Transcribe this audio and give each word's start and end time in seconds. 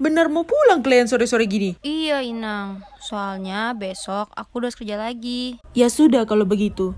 Bener 0.00 0.32
mau 0.32 0.48
pulang 0.48 0.80
kalian 0.80 1.12
sore-sore 1.12 1.44
gini? 1.44 1.76
Iya 1.84 2.24
Inang, 2.24 2.80
soalnya 3.04 3.76
besok 3.76 4.32
aku 4.32 4.64
udah 4.64 4.72
kerja 4.72 4.96
lagi. 4.96 5.60
Ya 5.76 5.92
sudah 5.92 6.24
kalau 6.24 6.48
begitu. 6.48 6.96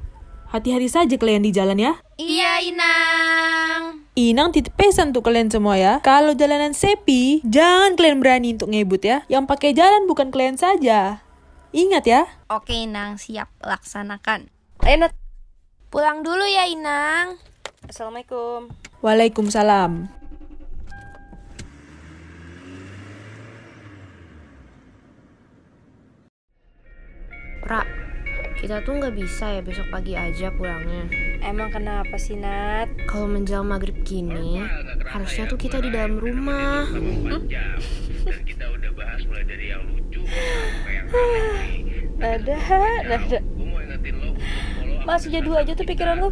Hati-hati 0.54 0.86
saja 0.86 1.14
kalian 1.18 1.42
di 1.42 1.50
jalan 1.50 1.82
ya. 1.82 1.98
Iya 2.14 2.62
Inang. 2.62 4.06
Inang 4.14 4.54
titip 4.54 4.78
pesan 4.78 5.10
tuh 5.10 5.18
kalian 5.18 5.50
semua 5.50 5.74
ya. 5.74 5.98
Kalau 6.06 6.38
jalanan 6.38 6.78
sepi, 6.78 7.42
jangan 7.42 7.98
kalian 7.98 8.22
berani 8.22 8.54
untuk 8.54 8.70
ngebut 8.70 9.02
ya. 9.02 9.26
Yang 9.26 9.50
pakai 9.50 9.74
jalan 9.74 10.06
bukan 10.06 10.30
kalian 10.30 10.54
saja. 10.54 11.26
Ingat 11.74 12.06
ya. 12.06 12.30
Oke 12.54 12.86
Inang, 12.86 13.18
siap 13.18 13.50
laksanakan. 13.66 14.46
Ayo 14.86 14.96
Nat, 15.02 15.12
pulang 15.90 16.22
dulu 16.22 16.46
ya 16.46 16.70
Inang. 16.70 17.34
Assalamualaikum. 17.82 18.70
Waalaikumsalam. 19.02 20.21
Ra, 27.62 27.86
kita 28.58 28.82
tuh 28.82 28.98
nggak 28.98 29.14
bisa 29.14 29.54
ya 29.54 29.62
besok 29.62 29.86
pagi 29.94 30.18
aja 30.18 30.50
pulangnya. 30.50 31.06
Emang 31.42 31.70
kenapa 31.70 32.18
sih 32.18 32.34
Nat? 32.34 32.90
Kalau 33.06 33.30
menjelang 33.30 33.70
maghrib 33.70 33.94
gini, 34.02 34.58
harusnya 35.06 35.46
tuh 35.46 35.58
kita 35.58 35.78
di 35.78 35.94
dalam 35.94 36.18
rumah. 36.18 36.90
kita 38.42 38.64
udah 38.66 38.90
bahas 38.98 39.22
mulai 39.30 39.44
dari 39.46 39.70
yang 39.70 39.82
lucu 39.90 40.22
sampai 40.26 40.92
yang. 40.94 41.06
Nada, 42.18 42.56
nada. 43.06 43.38
Jadul 45.22 45.54
aja 45.56 45.72
tuh 45.78 45.86
pikiran 45.86 46.16
lu. 46.18 46.30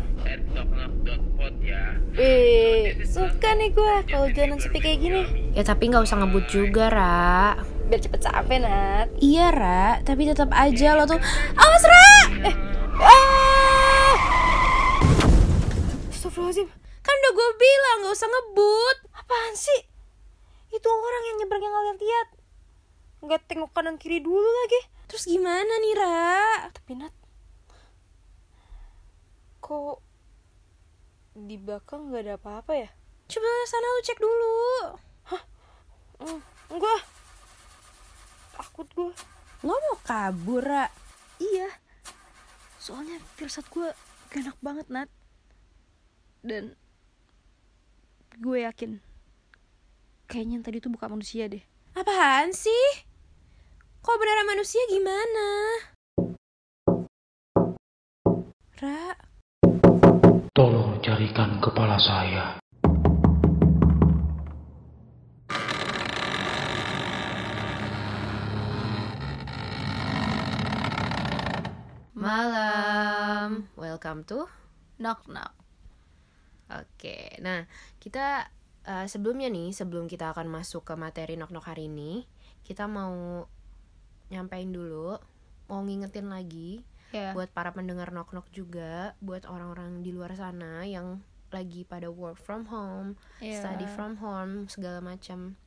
Eh, 2.21 3.01
suka 3.07 3.55
nih 3.55 3.71
gue 3.71 3.95
kalau 4.11 4.29
jalan 4.35 4.59
sepi 4.59 4.79
kayak 4.83 4.99
gini. 4.99 5.23
Ya 5.55 5.63
tapi 5.63 5.89
nggak 5.89 6.05
usah 6.05 6.21
ngebut 6.21 6.45
juga, 6.51 6.91
Ra. 6.91 7.55
Biar 7.91 8.07
cepet 8.07 8.23
sampai 8.23 8.63
Nat. 8.63 9.11
Iya, 9.19 9.51
Ra, 9.51 9.99
tapi 10.07 10.23
tetap 10.23 10.55
aja 10.55 10.95
lo 10.95 11.11
tuh 11.11 11.19
Awas, 11.59 11.83
Ra! 11.83 12.11
Eh, 12.47 12.55
ah! 13.03 14.15
Astagfirullahaladzim. 16.15 16.71
Kan 17.03 17.15
udah 17.19 17.33
gue 17.35 17.49
bilang 17.59 17.97
nggak 18.07 18.15
usah 18.15 18.31
ngebut. 18.31 18.97
Apaan 19.11 19.59
sih? 19.59 19.81
Itu 20.71 20.87
orang 20.87 21.23
yang 21.35 21.37
nyebrang 21.43 21.67
yang 21.67 21.75
ngeliat 21.75 21.99
lihat. 21.99 22.29
Nggak 23.27 23.43
tengok 23.51 23.75
kanan 23.75 23.99
kiri 23.99 24.23
dulu 24.23 24.39
lagi. 24.39 24.87
Terus 25.11 25.27
gimana 25.27 25.75
nih, 25.83 25.95
Ra? 25.99 26.71
Tapi 26.71 26.95
Nat, 26.95 27.15
kok 29.59 29.99
di 31.35 31.59
belakang 31.59 32.15
nggak 32.15 32.23
ada 32.23 32.35
apa-apa 32.39 32.73
ya? 32.87 32.89
Coba 33.27 33.51
sana 33.67 33.87
lu 33.91 34.01
cek 34.07 34.19
dulu. 34.23 34.59
Hmm, 36.23 36.41
enggak. 36.71 37.03
Takut 38.61 38.89
gue. 38.93 39.13
Lo 39.65 39.73
mau 39.73 39.97
kabur, 40.05 40.61
Ra? 40.61 40.93
Iya. 41.41 41.73
Soalnya 42.77 43.17
firasat 43.41 43.65
gue 43.73 43.89
gak 44.29 44.41
enak 44.45 44.59
banget, 44.61 44.87
Nat. 44.93 45.09
Dan 46.45 46.77
gue 48.37 48.59
yakin 48.61 49.01
kayaknya 50.31 50.61
yang 50.61 50.65
tadi 50.65 50.79
tuh 50.79 50.93
bukan 50.93 51.17
manusia 51.17 51.49
deh. 51.49 51.65
Apaan 51.97 52.53
sih? 52.53 53.03
Kok 54.05 54.17
beneran 54.21 54.47
manusia 54.47 54.79
gimana? 54.87 55.49
Ra, 58.79 59.17
Tolong 60.55 61.03
carikan 61.03 61.59
kepala 61.59 61.99
saya. 61.99 62.60
Malam. 72.31 73.67
Welcome 73.75 74.23
to 74.31 74.47
Knock 75.03 75.27
knock. 75.27 75.51
Oke, 76.71 77.35
nah 77.43 77.67
kita 77.99 78.47
eh, 78.87 79.07
sebelumnya 79.11 79.51
nih, 79.51 79.75
sebelum 79.75 80.07
kita 80.07 80.31
akan 80.31 80.47
masuk 80.47 80.87
ke 80.87 80.95
materi 80.95 81.35
nok-nok 81.35 81.67
hari 81.67 81.91
ini, 81.91 82.23
kita 82.63 82.87
mau 82.87 83.43
nyampein 84.31 84.71
dulu, 84.71 85.19
mau 85.67 85.83
ngingetin 85.83 86.31
lagi 86.31 86.87
Ya. 87.11 87.35
buat 87.35 87.51
para 87.51 87.75
pendengar 87.75 88.15
nok-nok 88.15 88.47
juga, 88.55 89.19
buat 89.19 89.43
orang-orang 89.51 90.07
di 90.07 90.15
luar 90.15 90.31
sana 90.39 90.87
yang 90.87 91.19
lagi 91.51 91.83
pada 91.83 92.07
work 92.07 92.39
from 92.39 92.71
home, 92.71 93.19
Iya. 93.43 93.59
study 93.67 93.91
from 93.91 94.23
home, 94.23 94.71
segala 94.71 95.03
macam. 95.03 95.59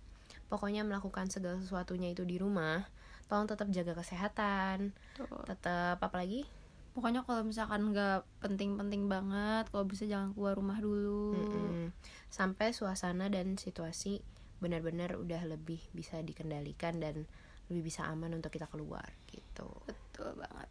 Pokoknya 0.48 0.88
melakukan 0.88 1.28
segala 1.28 1.60
sesuatunya 1.60 2.16
itu 2.16 2.24
di 2.24 2.40
rumah. 2.40 2.88
Tolong 3.28 3.48
tetap 3.50 3.68
jaga 3.72 3.94
kesehatan, 3.98 4.92
Tuh. 5.18 5.46
tetap 5.48 5.98
apa 6.00 6.16
lagi? 6.20 6.46
Pokoknya 6.94 7.26
kalau 7.26 7.42
misalkan 7.42 7.90
nggak 7.90 8.22
penting-penting 8.38 9.10
banget, 9.10 9.66
kalau 9.74 9.86
bisa 9.90 10.06
jangan 10.06 10.30
keluar 10.38 10.54
rumah 10.54 10.78
dulu. 10.78 11.34
Mm-mm. 11.34 11.90
sampai 12.34 12.74
suasana 12.74 13.30
dan 13.30 13.62
situasi 13.62 14.18
benar-benar 14.58 15.20
udah 15.22 15.46
lebih 15.46 15.78
bisa 15.94 16.18
dikendalikan 16.24 16.98
dan 16.98 17.30
lebih 17.70 17.92
bisa 17.92 18.10
aman 18.10 18.34
untuk 18.34 18.50
kita 18.50 18.66
keluar 18.72 19.06
gitu. 19.30 19.70
Betul 19.86 20.34
banget. 20.40 20.70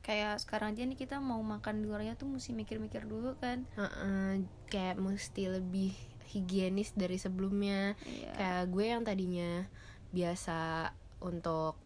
Kayak 0.00 0.40
sekarang 0.40 0.72
aja 0.72 0.88
nih 0.88 0.96
kita 0.96 1.20
mau 1.20 1.40
makan 1.44 1.84
di 1.84 1.84
luarnya 1.84 2.16
tuh 2.16 2.32
mesti 2.32 2.56
mikir-mikir 2.56 3.04
dulu 3.04 3.36
kan. 3.36 3.68
Heeh, 3.76 4.48
kayak 4.72 4.96
mesti 4.96 5.52
lebih 5.52 5.92
higienis 6.32 6.96
dari 6.96 7.20
sebelumnya. 7.20 7.92
Iya. 8.08 8.32
Kayak 8.32 8.62
gue 8.72 8.84
yang 8.88 9.02
tadinya 9.04 9.68
biasa 10.08 10.88
untuk 11.22 11.76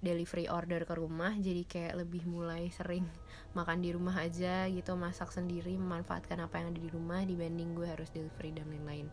delivery 0.00 0.48
order 0.48 0.88
ke 0.88 0.94
rumah 0.96 1.36
jadi 1.36 1.62
kayak 1.68 1.94
lebih 2.04 2.24
mulai 2.24 2.72
sering 2.72 3.04
makan 3.52 3.84
di 3.84 3.92
rumah 3.92 4.16
aja 4.16 4.64
gitu 4.72 4.96
masak 4.96 5.28
sendiri 5.28 5.76
memanfaatkan 5.76 6.40
apa 6.40 6.56
yang 6.60 6.72
ada 6.72 6.80
di 6.80 6.88
rumah 6.88 7.20
dibanding 7.20 7.76
gue 7.76 7.84
harus 7.84 8.08
delivery 8.08 8.56
dan 8.56 8.66
lain-lain. 8.72 9.12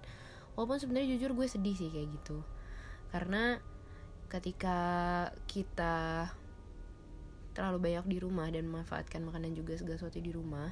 Walaupun 0.55 0.79
sebenarnya 0.79 1.17
jujur 1.19 1.35
gue 1.35 1.47
sedih 1.49 1.75
sih 1.75 1.91
kayak 1.91 2.07
gitu. 2.21 2.39
Karena 3.11 3.59
ketika 4.31 4.79
kita 5.45 6.27
terlalu 7.51 7.91
banyak 7.91 8.05
di 8.07 8.17
rumah 8.21 8.47
dan 8.47 8.69
memanfaatkan 8.69 9.23
makanan 9.25 9.57
juga 9.57 9.75
segala 9.75 9.97
sesuatu 9.97 10.21
di 10.21 10.29
rumah 10.29 10.69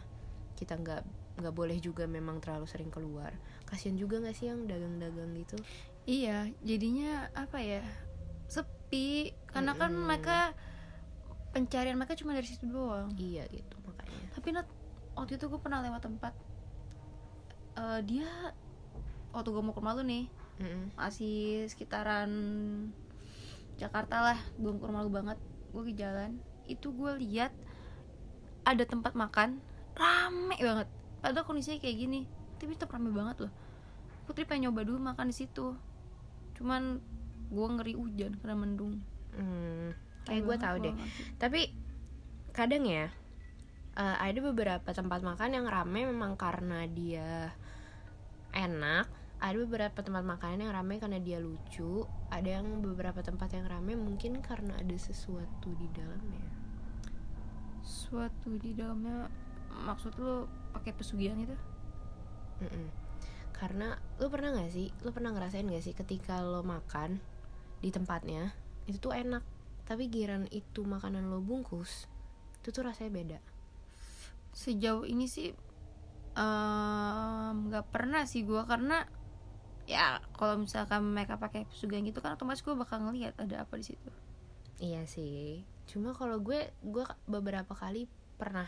kita 0.55 0.79
nggak 0.79 1.03
nggak 1.35 1.51
boleh 1.51 1.75
juga 1.83 2.07
memang 2.07 2.39
terlalu 2.39 2.63
sering 2.69 2.87
keluar. 2.87 3.35
Kasian 3.67 3.99
juga 3.99 4.23
nggak 4.23 4.35
sih 4.37 4.47
yang 4.47 4.63
dagang-dagang 4.63 5.35
gitu? 5.35 5.59
Iya, 6.07 6.47
jadinya 6.63 7.27
apa 7.35 7.59
ya? 7.59 7.83
Sepi 8.47 8.74
karena 9.55 9.71
kan 9.75 9.91
Mm-mm. 9.91 10.05
mereka 10.07 10.51
pencarian 11.55 11.95
mereka 11.95 12.19
cuma 12.19 12.35
dari 12.35 12.43
situ 12.43 12.67
doang. 12.67 13.07
iya 13.15 13.47
gitu 13.47 13.75
makanya 13.87 14.27
Tapi 14.35 14.47
Nat, 14.51 14.67
waktu 15.15 15.39
itu 15.39 15.47
gue 15.47 15.59
pernah 15.63 15.79
lewat 15.79 16.03
tempat 16.03 16.33
eh, 17.79 17.99
dia 18.03 18.27
waktu 19.31 19.49
gue 19.51 19.63
mau 19.63 19.71
ke 19.71 19.79
rumah 19.79 19.95
lu 19.95 20.03
nih 20.03 20.25
Mm-mm. 20.59 20.95
masih 20.99 21.67
sekitaran 21.71 22.31
Jakarta 23.75 24.31
lah 24.31 24.39
belum 24.59 24.79
ke 24.79 24.85
rumah 24.87 25.03
lu 25.03 25.11
banget 25.11 25.39
gue 25.71 25.83
ke 25.91 25.93
jalan 25.95 26.39
itu 26.67 26.91
gue 26.91 27.11
lihat 27.19 27.51
ada 28.65 28.83
tempat 28.83 29.13
makan 29.13 29.59
rame 29.95 30.57
banget 30.59 30.87
padahal 31.19 31.45
kondisinya 31.47 31.79
kayak 31.79 31.97
gini 31.99 32.21
tapi 32.59 32.75
tetap 32.75 32.95
rame 32.95 33.11
banget 33.11 33.47
loh 33.47 33.53
Putri 34.25 34.41
pengen 34.47 34.71
nyoba 34.71 34.81
dulu 34.87 34.97
makan 34.99 35.29
di 35.29 35.35
situ 35.35 35.77
cuman 36.57 37.03
gue 37.55 37.67
ngeri 37.79 37.93
hujan 37.95 38.31
karena 38.43 38.55
mendung. 38.59 38.99
Hmm, 39.31 39.95
kayak 40.27 40.41
gue 40.43 40.55
banget 40.55 40.65
tahu 40.67 40.75
deh. 40.83 40.93
ngerti. 40.95 41.21
tapi 41.39 41.61
kadang 42.55 42.83
ya 42.87 43.11
eh, 43.99 44.17
ada 44.19 44.39
beberapa 44.39 44.89
tempat 44.91 45.19
makan 45.23 45.49
yang 45.55 45.67
rame 45.67 46.07
memang 46.11 46.35
karena 46.35 46.83
dia 46.91 47.55
enak. 48.51 49.07
Ada 49.35 49.67
beberapa 49.67 49.99
tempat 49.99 50.23
makanan 50.23 50.63
yang 50.63 50.73
rame 50.73 50.95
karena 50.95 51.19
dia 51.19 51.43
lucu. 51.43 52.07
Ada 52.31 52.59
yang 52.63 52.79
beberapa 52.79 53.19
tempat 53.19 53.51
yang 53.51 53.67
rame 53.67 53.99
mungkin 53.99 54.39
karena 54.39 54.79
ada 54.79 54.95
sesuatu 54.95 55.75
di 55.75 55.91
dalamnya. 55.91 56.47
Suatu 57.83 58.55
di 58.55 58.71
dalamnya 58.71 59.27
maksud 59.83 60.15
lu 60.15 60.47
pakai 60.71 60.95
pesugihan 60.95 61.35
itu 61.35 61.55
Mm-mm. 62.63 62.87
karena 63.51 63.99
lu 64.23 64.31
pernah 64.31 64.55
nggak 64.55 64.71
sih 64.71 64.87
lu 65.03 65.11
pernah 65.11 65.35
ngerasain 65.35 65.67
gak 65.67 65.83
sih 65.83 65.91
ketika 65.91 66.39
lo 66.39 66.63
makan 66.63 67.19
di 67.85 67.93
tempatnya 67.93 68.49
itu 68.89 68.97
tuh 68.97 69.13
enak. 69.13 69.45
Tapi 69.85 70.09
giran 70.09 70.49
itu 70.49 70.81
makanan 70.81 71.29
lo 71.29 71.45
bungkus 71.45 72.09
itu 72.65 72.73
tuh 72.73 72.89
rasanya 72.89 73.13
beda. 73.13 73.39
Sejauh 74.49 75.05
ini 75.05 75.29
sih 75.29 75.53
nggak 77.55 77.85
pernah 77.93 78.25
sih 78.25 78.41
gue 78.41 78.59
karena 78.65 79.05
ya 79.85 80.17
kalau 80.33 80.57
misalkan 80.57 81.05
mereka 81.13 81.37
pakai 81.37 81.69
pesugihan 81.69 82.01
gitu 82.01 82.19
kan 82.25 82.33
otomatis 82.33 82.65
gue 82.65 82.73
bakal 82.73 83.05
ngelihat 83.05 83.37
ada 83.37 83.61
apa 83.61 83.77
di 83.77 83.85
situ. 83.85 84.09
Iya 84.81 85.05
sih. 85.05 85.61
Cuma 85.85 86.17
kalau 86.17 86.41
gue 86.41 86.73
gue 86.81 87.05
beberapa 87.29 87.77
kali 87.77 88.09
pernah 88.41 88.67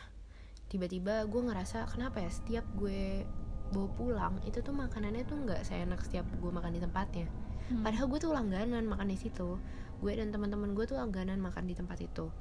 tiba-tiba 0.69 1.25
gue 1.25 1.41
ngerasa 1.41 1.89
kenapa 1.89 2.21
ya 2.21 2.29
setiap 2.29 2.65
gue 2.77 3.25
bawa 3.73 3.89
pulang 3.97 4.35
itu 4.47 4.63
tuh 4.63 4.71
makanannya 4.71 5.27
tuh 5.27 5.41
nggak 5.43 5.65
seenak 5.65 5.99
setiap 6.05 6.23
gue 6.39 6.51
makan 6.51 6.75
di 6.75 6.79
tempatnya 6.79 7.27
Hmm. 7.67 7.83
padahal 7.83 8.07
gue 8.07 8.19
tuh 8.19 8.31
langganan 8.31 8.87
makan 8.87 9.11
di 9.11 9.17
situ. 9.19 9.59
Gue 9.99 10.13
dan 10.15 10.29
teman-teman 10.31 10.71
gue 10.77 10.85
tuh 10.87 10.95
langganan 10.95 11.41
makan 11.41 11.67
di 11.67 11.75
tempat 11.75 11.99
itu. 11.99 12.31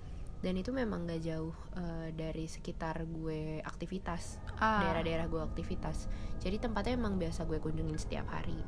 Dan 0.44 0.60
itu 0.60 0.68
memang 0.70 1.08
gak 1.08 1.24
jauh 1.24 1.56
eh, 1.74 2.12
dari 2.12 2.44
sekitar 2.46 3.02
gue 3.08 3.64
aktivitas 3.64 4.38
Ah. 4.60 4.84
daerah-daerah 4.84 5.26
gue 5.26 5.40
aktivitas. 5.42 6.06
Jadi 6.38 6.60
tempatnya 6.60 6.94
emang 7.00 7.16
biasa 7.16 7.48
gue 7.48 7.58
kunjungin 7.58 7.96
setiap 7.96 8.28
hari. 8.30 8.60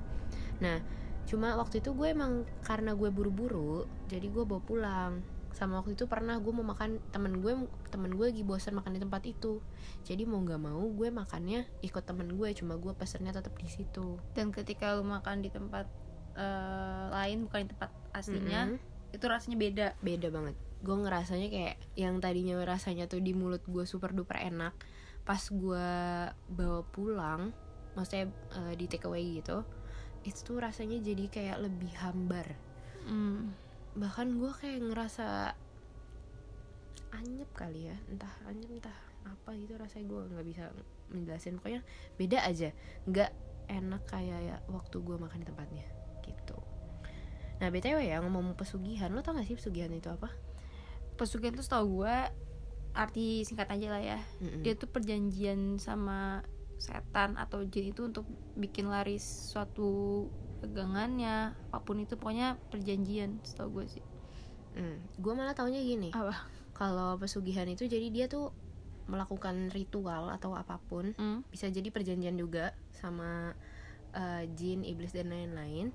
Nah 0.58 0.80
cuma 1.28 1.52
waktu 1.60 1.84
itu 1.84 1.92
gue 1.92 2.08
emang 2.08 2.48
karena 2.64 2.96
gue 2.96 3.12
buru-buru 3.12 3.84
jadi 4.08 4.26
gue 4.26 4.42
bawa 4.48 4.62
pulang. 4.64 5.12
Sama 5.52 5.78
waktu 5.84 5.92
itu 5.98 6.08
pernah 6.08 6.40
gue 6.40 6.52
mau 6.54 6.64
makan 6.64 7.02
temen 7.12 7.44
gue 7.44 7.52
temen 7.92 8.16
gue 8.16 8.32
lagi 8.32 8.42
bosan 8.42 8.74
makan 8.80 8.96
di 8.96 9.00
tempat 9.04 9.22
itu. 9.28 9.60
Jadi 10.08 10.24
mau 10.24 10.40
nggak 10.40 10.60
mau 10.60 10.80
gue 10.88 11.08
makannya 11.12 11.68
ikut 11.84 12.02
temen 12.02 12.32
gue 12.32 12.48
cuma 12.56 12.80
gue 12.80 12.92
pesennya 12.96 13.36
tetap 13.36 13.52
di 13.60 13.68
situ. 13.68 14.16
Dan 14.32 14.50
ketika 14.50 14.96
lu 14.96 15.04
makan 15.04 15.44
di 15.44 15.52
tempat 15.52 15.84
eh, 16.38 17.04
lain 17.10 17.50
bukan 17.50 17.66
di 17.66 17.68
tempat 17.74 17.90
aslinya 18.14 18.60
Mm-mm. 18.70 19.12
itu 19.14 19.24
rasanya 19.26 19.58
beda. 19.58 19.86
Beda 19.98 20.28
banget. 20.30 20.54
Gue 20.78 20.96
ngerasanya 20.96 21.48
kayak 21.50 21.76
yang 21.98 22.22
tadinya 22.22 22.54
rasanya 22.62 23.10
tuh 23.10 23.18
di 23.18 23.34
mulut 23.34 23.62
gue 23.66 23.82
super 23.82 24.14
duper 24.14 24.38
enak 24.38 24.74
pas 25.28 25.44
gue 25.52 25.88
bawa 26.32 26.80
pulang 26.88 27.52
maksudnya 27.92 28.32
eh, 28.56 28.74
di 28.80 28.88
take 28.88 29.04
away 29.04 29.42
gitu 29.42 29.60
itu 30.24 30.40
tuh 30.40 30.56
rasanya 30.56 30.96
jadi 31.04 31.24
kayak 31.28 31.58
lebih 31.68 31.92
hambar. 32.00 32.46
Hmm. 33.08 33.56
bahkan 33.96 34.28
gue 34.36 34.52
kayak 34.52 34.84
ngerasa 34.84 35.56
anyep 37.16 37.48
kali 37.56 37.88
ya 37.88 37.96
entah 38.12 38.30
anyep 38.46 38.68
entah 38.78 38.94
apa 39.26 39.56
gitu 39.56 39.74
rasanya 39.80 40.06
gue 40.06 40.20
nggak 40.28 40.46
bisa 40.46 40.64
menjelasin 41.10 41.56
pokoknya 41.58 41.82
beda 42.20 42.38
aja. 42.44 42.68
Nggak 43.08 43.32
enak 43.68 44.02
kayak 44.08 44.40
ya 44.44 44.56
waktu 44.72 44.96
gue 45.00 45.16
makan 45.16 45.44
di 45.44 45.46
tempatnya 45.48 45.86
gitu. 46.28 46.56
Nah 47.58 47.68
btw 47.72 47.98
ya 48.04 48.20
ngomong 48.22 48.54
pesugihan. 48.54 49.10
Lo 49.10 49.24
tau 49.24 49.34
gak 49.34 49.48
sih 49.48 49.56
pesugihan 49.58 49.90
itu 49.90 50.08
apa? 50.12 50.30
Pesugihan 51.18 51.54
tuh 51.56 51.66
setahu 51.66 52.02
gue 52.02 52.16
arti 52.94 53.42
singkat 53.46 53.68
aja 53.70 53.88
lah 53.94 54.02
ya. 54.02 54.18
Mm-mm. 54.42 54.62
dia 54.64 54.74
tuh 54.74 54.90
perjanjian 54.90 55.78
sama 55.78 56.42
setan 56.78 57.34
atau 57.34 57.66
jin 57.66 57.90
itu 57.90 58.06
untuk 58.06 58.22
bikin 58.54 58.86
laris 58.86 59.22
suatu 59.22 60.26
pegangannya 60.62 61.54
apa 61.74 61.82
pun 61.82 61.98
itu 61.98 62.14
pokoknya 62.14 62.58
perjanjian 62.70 63.42
setahu 63.42 63.82
gue 63.82 63.86
sih. 63.98 64.04
Gue 65.18 65.32
Hmm, 65.34 65.38
malah 65.42 65.58
taunya 65.58 65.82
gini. 65.82 66.14
Apa? 66.14 66.34
Kalau 66.74 67.18
pesugihan 67.18 67.66
itu 67.66 67.90
jadi 67.90 68.06
dia 68.14 68.26
tuh 68.30 68.54
melakukan 69.08 69.72
ritual 69.74 70.30
atau 70.30 70.54
apa 70.54 70.78
pun 70.86 71.16
Hmm. 71.16 71.40
bisa 71.50 71.66
jadi 71.66 71.88
perjanjian 71.90 72.36
juga 72.36 72.76
sama 72.94 73.56
eh, 74.14 74.44
jin 74.54 74.84
iblis 74.84 75.12
dan 75.16 75.32
lain-lain 75.32 75.90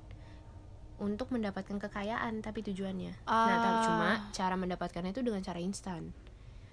untuk 0.97 1.29
mendapatkan 1.29 1.77
kekayaan 1.79 2.39
tapi 2.39 2.61
tujuannya 2.61 3.13
nah 3.23 3.47
Ah. 3.47 3.59
tapi 3.59 3.77
cuma 3.83 4.09
cara 4.29 4.55
mendapatkannya 4.55 5.11
itu 5.11 5.21
dengan 5.21 5.39
cara 5.39 5.57
instan 5.57 6.13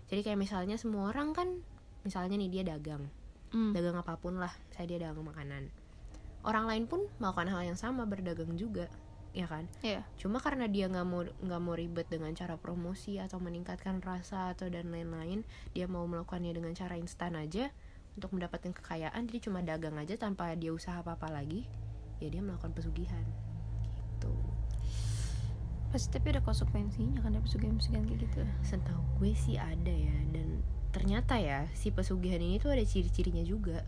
jadi 0.06 0.20
kayak 0.22 0.38
misalnya 0.38 0.74
semua 0.74 1.08
orang 1.08 1.30
kan 1.30 1.48
misalnya 2.02 2.36
nih 2.36 2.50
dia 2.50 2.64
dagang 2.66 3.08
Hmm. 3.50 3.74
dagang 3.74 3.94
apa 3.94 4.14
pun 4.14 4.36
lah 4.36 4.52
saya 4.70 4.86
dia 4.86 4.98
dagang 5.00 5.24
makanan 5.24 5.68
orang 6.42 6.64
lain 6.64 6.84
pun 6.86 7.02
melakukan 7.18 7.50
hal 7.50 7.62
yang 7.64 7.74
sama 7.74 8.06
berdagang 8.06 8.54
juga 8.54 8.86
ya 9.30 9.44
kan 9.44 9.66
Iya. 9.80 10.02
cuma 10.16 10.38
karena 10.38 10.66
dia 10.66 10.86
nggak 10.86 11.02
mau 11.04 11.22
nggak 11.22 11.60
mau 11.60 11.74
ribet 11.74 12.06
dengan 12.06 12.30
cara 12.32 12.54
promosi 12.54 13.18
atau 13.18 13.38
meningkatkan 13.38 13.98
rasa 14.00 14.50
atau 14.50 14.66
dan 14.66 14.90
lain-lain 14.90 15.42
dia 15.70 15.86
mau 15.86 16.02
melakukannya 16.04 16.50
dengan 16.52 16.74
cara 16.74 16.94
instan 16.94 17.34
aja 17.34 17.70
untuk 18.14 18.30
mendapatkan 18.32 18.70
kekayaan 18.72 19.26
jadi 19.26 19.38
cuma 19.40 19.60
dagang 19.60 19.94
aja 19.94 20.14
tanpa 20.14 20.50
dia 20.54 20.70
usaha 20.70 20.98
apa 20.98 21.14
apa 21.14 21.26
lagi 21.28 21.66
ya 22.18 22.26
dia 22.26 22.38
melakukan 22.38 22.70
pesugihan 22.70 23.22
gitu. 24.20 24.36
Pasti 25.90 26.12
tapi 26.12 26.36
ada 26.36 26.44
konsekuensinya 26.44 27.24
kan 27.24 27.34
ada 27.34 27.42
pesugihan-pesugihan 27.42 28.04
kayak 28.04 28.20
gitu. 28.28 28.40
Setahu 28.62 29.00
gue 29.18 29.32
sih 29.32 29.56
ada 29.56 29.90
ya 29.90 30.14
dan 30.30 30.60
ternyata 30.92 31.40
ya 31.40 31.66
si 31.72 31.90
pesugihan 31.90 32.38
ini 32.38 32.60
tuh 32.60 32.76
ada 32.76 32.84
ciri-cirinya 32.84 33.42
juga. 33.42 33.82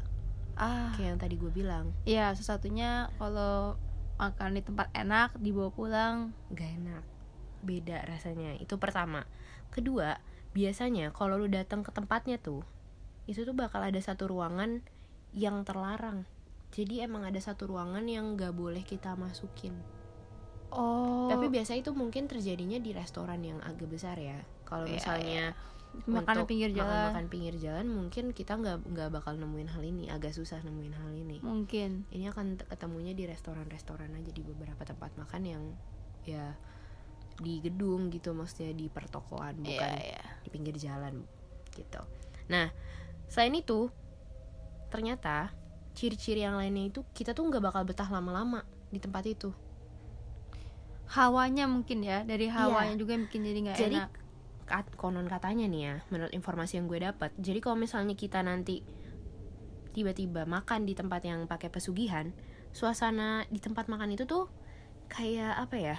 Ah. 0.56 0.96
Kayak 0.96 1.08
yang 1.14 1.20
tadi 1.20 1.34
gue 1.36 1.52
bilang. 1.52 1.94
Ya 2.08 2.32
sesatunya 2.32 3.12
kalau 3.20 3.76
makan 4.18 4.58
di 4.58 4.62
tempat 4.64 4.88
enak 4.96 5.36
dibawa 5.38 5.70
pulang. 5.70 6.34
Gak 6.50 6.80
enak. 6.82 7.04
Beda 7.62 8.02
rasanya. 8.02 8.58
Itu 8.58 8.82
pertama. 8.82 9.28
Kedua 9.70 10.18
biasanya 10.52 11.14
kalau 11.14 11.38
lu 11.40 11.48
datang 11.48 11.80
ke 11.80 11.88
tempatnya 11.94 12.36
tuh 12.36 12.60
itu 13.24 13.46
tuh 13.46 13.56
bakal 13.56 13.80
ada 13.80 13.96
satu 14.02 14.26
ruangan 14.26 14.82
yang 15.32 15.62
terlarang. 15.62 16.26
Jadi 16.74 17.04
emang 17.04 17.22
ada 17.22 17.38
satu 17.38 17.70
ruangan 17.70 18.02
yang 18.10 18.34
gak 18.34 18.52
boleh 18.52 18.82
kita 18.82 19.14
masukin 19.14 19.78
oh. 20.72 21.28
Tapi 21.28 21.46
biasa 21.48 21.76
itu 21.76 21.92
mungkin 21.92 22.26
terjadinya 22.26 22.80
di 22.80 22.90
restoran 22.92 23.40
yang 23.44 23.60
agak 23.62 23.88
besar 23.88 24.16
ya. 24.16 24.40
Kalau 24.64 24.88
Iya, 24.88 24.96
misalnya 24.96 25.44
makanan 26.08 26.48
untuk 26.48 26.48
pinggir 26.48 26.70
makan 26.72 26.80
jalan. 26.80 27.04
makan 27.12 27.26
pinggir 27.28 27.54
jalan 27.60 27.86
mungkin 27.92 28.24
kita 28.32 28.56
nggak 28.56 28.78
nggak 28.88 29.08
bakal 29.12 29.36
nemuin 29.36 29.68
hal 29.68 29.82
ini. 29.84 30.04
Agak 30.08 30.32
susah 30.32 30.64
nemuin 30.64 30.94
hal 30.96 31.10
ini. 31.12 31.36
Mungkin. 31.44 32.08
Ini 32.08 32.32
akan 32.32 32.56
ketemunya 32.64 33.12
di 33.12 33.28
restoran-restoran 33.28 34.08
aja 34.16 34.30
di 34.32 34.40
beberapa 34.40 34.82
tempat 34.82 35.12
makan 35.20 35.42
yang 35.44 35.62
ya 36.24 36.56
di 37.42 37.58
gedung 37.60 38.12
gitu 38.12 38.36
maksudnya 38.36 38.72
di 38.76 38.86
pertokoan 38.92 39.60
bukan 39.64 39.90
Iya, 39.98 40.14
iya. 40.16 40.24
di 40.44 40.48
pinggir 40.52 40.76
jalan 40.76 41.24
gitu. 41.72 42.00
Nah 42.52 42.68
selain 43.28 43.56
itu 43.56 43.88
ternyata 44.92 45.50
ciri-ciri 45.96 46.44
yang 46.44 46.56
lainnya 46.56 46.88
itu 46.92 47.00
kita 47.12 47.32
tuh 47.32 47.48
nggak 47.48 47.64
bakal 47.64 47.82
betah 47.84 48.08
lama-lama 48.08 48.64
di 48.92 49.00
tempat 49.00 49.24
itu 49.24 49.52
hawanya 51.12 51.68
mungkin 51.68 52.00
ya 52.00 52.24
dari 52.24 52.48
hawanya 52.48 52.96
juga 52.96 53.12
yang 53.12 53.28
bikin 53.28 53.44
jadi 53.44 53.58
nggak 53.68 53.76
Jadi, 53.76 53.96
enak. 54.00 54.10
kat- 54.64 54.96
konon 54.96 55.28
katanya 55.28 55.68
nih 55.68 55.82
ya 55.84 55.94
menurut 56.08 56.32
informasi 56.32 56.80
yang 56.80 56.88
gue 56.88 57.04
dapat. 57.04 57.30
Jadi 57.36 57.60
kalau 57.60 57.76
misalnya 57.76 58.16
kita 58.16 58.40
nanti 58.40 58.80
tiba-tiba 59.92 60.48
makan 60.48 60.88
di 60.88 60.96
tempat 60.96 61.20
yang 61.28 61.44
pakai 61.44 61.68
pesugihan 61.68 62.32
suasana 62.72 63.44
di 63.52 63.60
tempat 63.60 63.92
makan 63.92 64.16
itu 64.16 64.24
tuh 64.24 64.48
kayak 65.12 65.52
apa 65.60 65.76
ya 65.76 65.96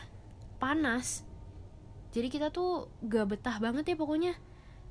panas. 0.58 1.22
Jadi 2.10 2.34
kita 2.34 2.50
tuh 2.50 2.90
gak 3.06 3.38
betah 3.38 3.58
banget 3.62 3.94
ya 3.94 3.96
pokoknya. 3.98 4.34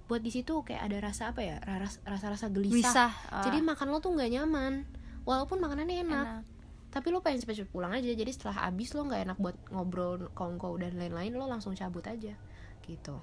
Buat 0.06 0.22
di 0.22 0.30
situ 0.30 0.62
kayak 0.62 0.86
ada 0.86 1.10
rasa 1.10 1.34
apa 1.34 1.42
ya 1.42 1.58
rasa 2.06 2.30
rasa 2.30 2.46
gelisah. 2.46 2.78
Bisa 2.78 3.06
ah, 3.30 3.42
jadi 3.42 3.58
makan 3.58 3.90
lo 3.90 3.98
tuh 3.98 4.14
nggak 4.14 4.30
nyaman 4.38 4.86
walaupun 5.26 5.58
makanannya 5.62 6.02
enak, 6.06 6.26
enak 6.26 6.44
tapi 6.92 7.08
lo 7.08 7.24
pengen 7.24 7.40
cepet-cepet 7.40 7.72
pulang 7.72 7.96
aja 7.96 8.04
jadi 8.04 8.28
setelah 8.28 8.68
habis 8.68 8.92
lo 8.92 9.08
nggak 9.08 9.32
enak 9.32 9.38
buat 9.40 9.56
ngobrol 9.72 10.28
kongko 10.36 10.76
dan 10.76 11.00
lain-lain 11.00 11.32
lo 11.32 11.48
langsung 11.48 11.72
cabut 11.72 12.04
aja 12.04 12.36
gitu. 12.84 13.16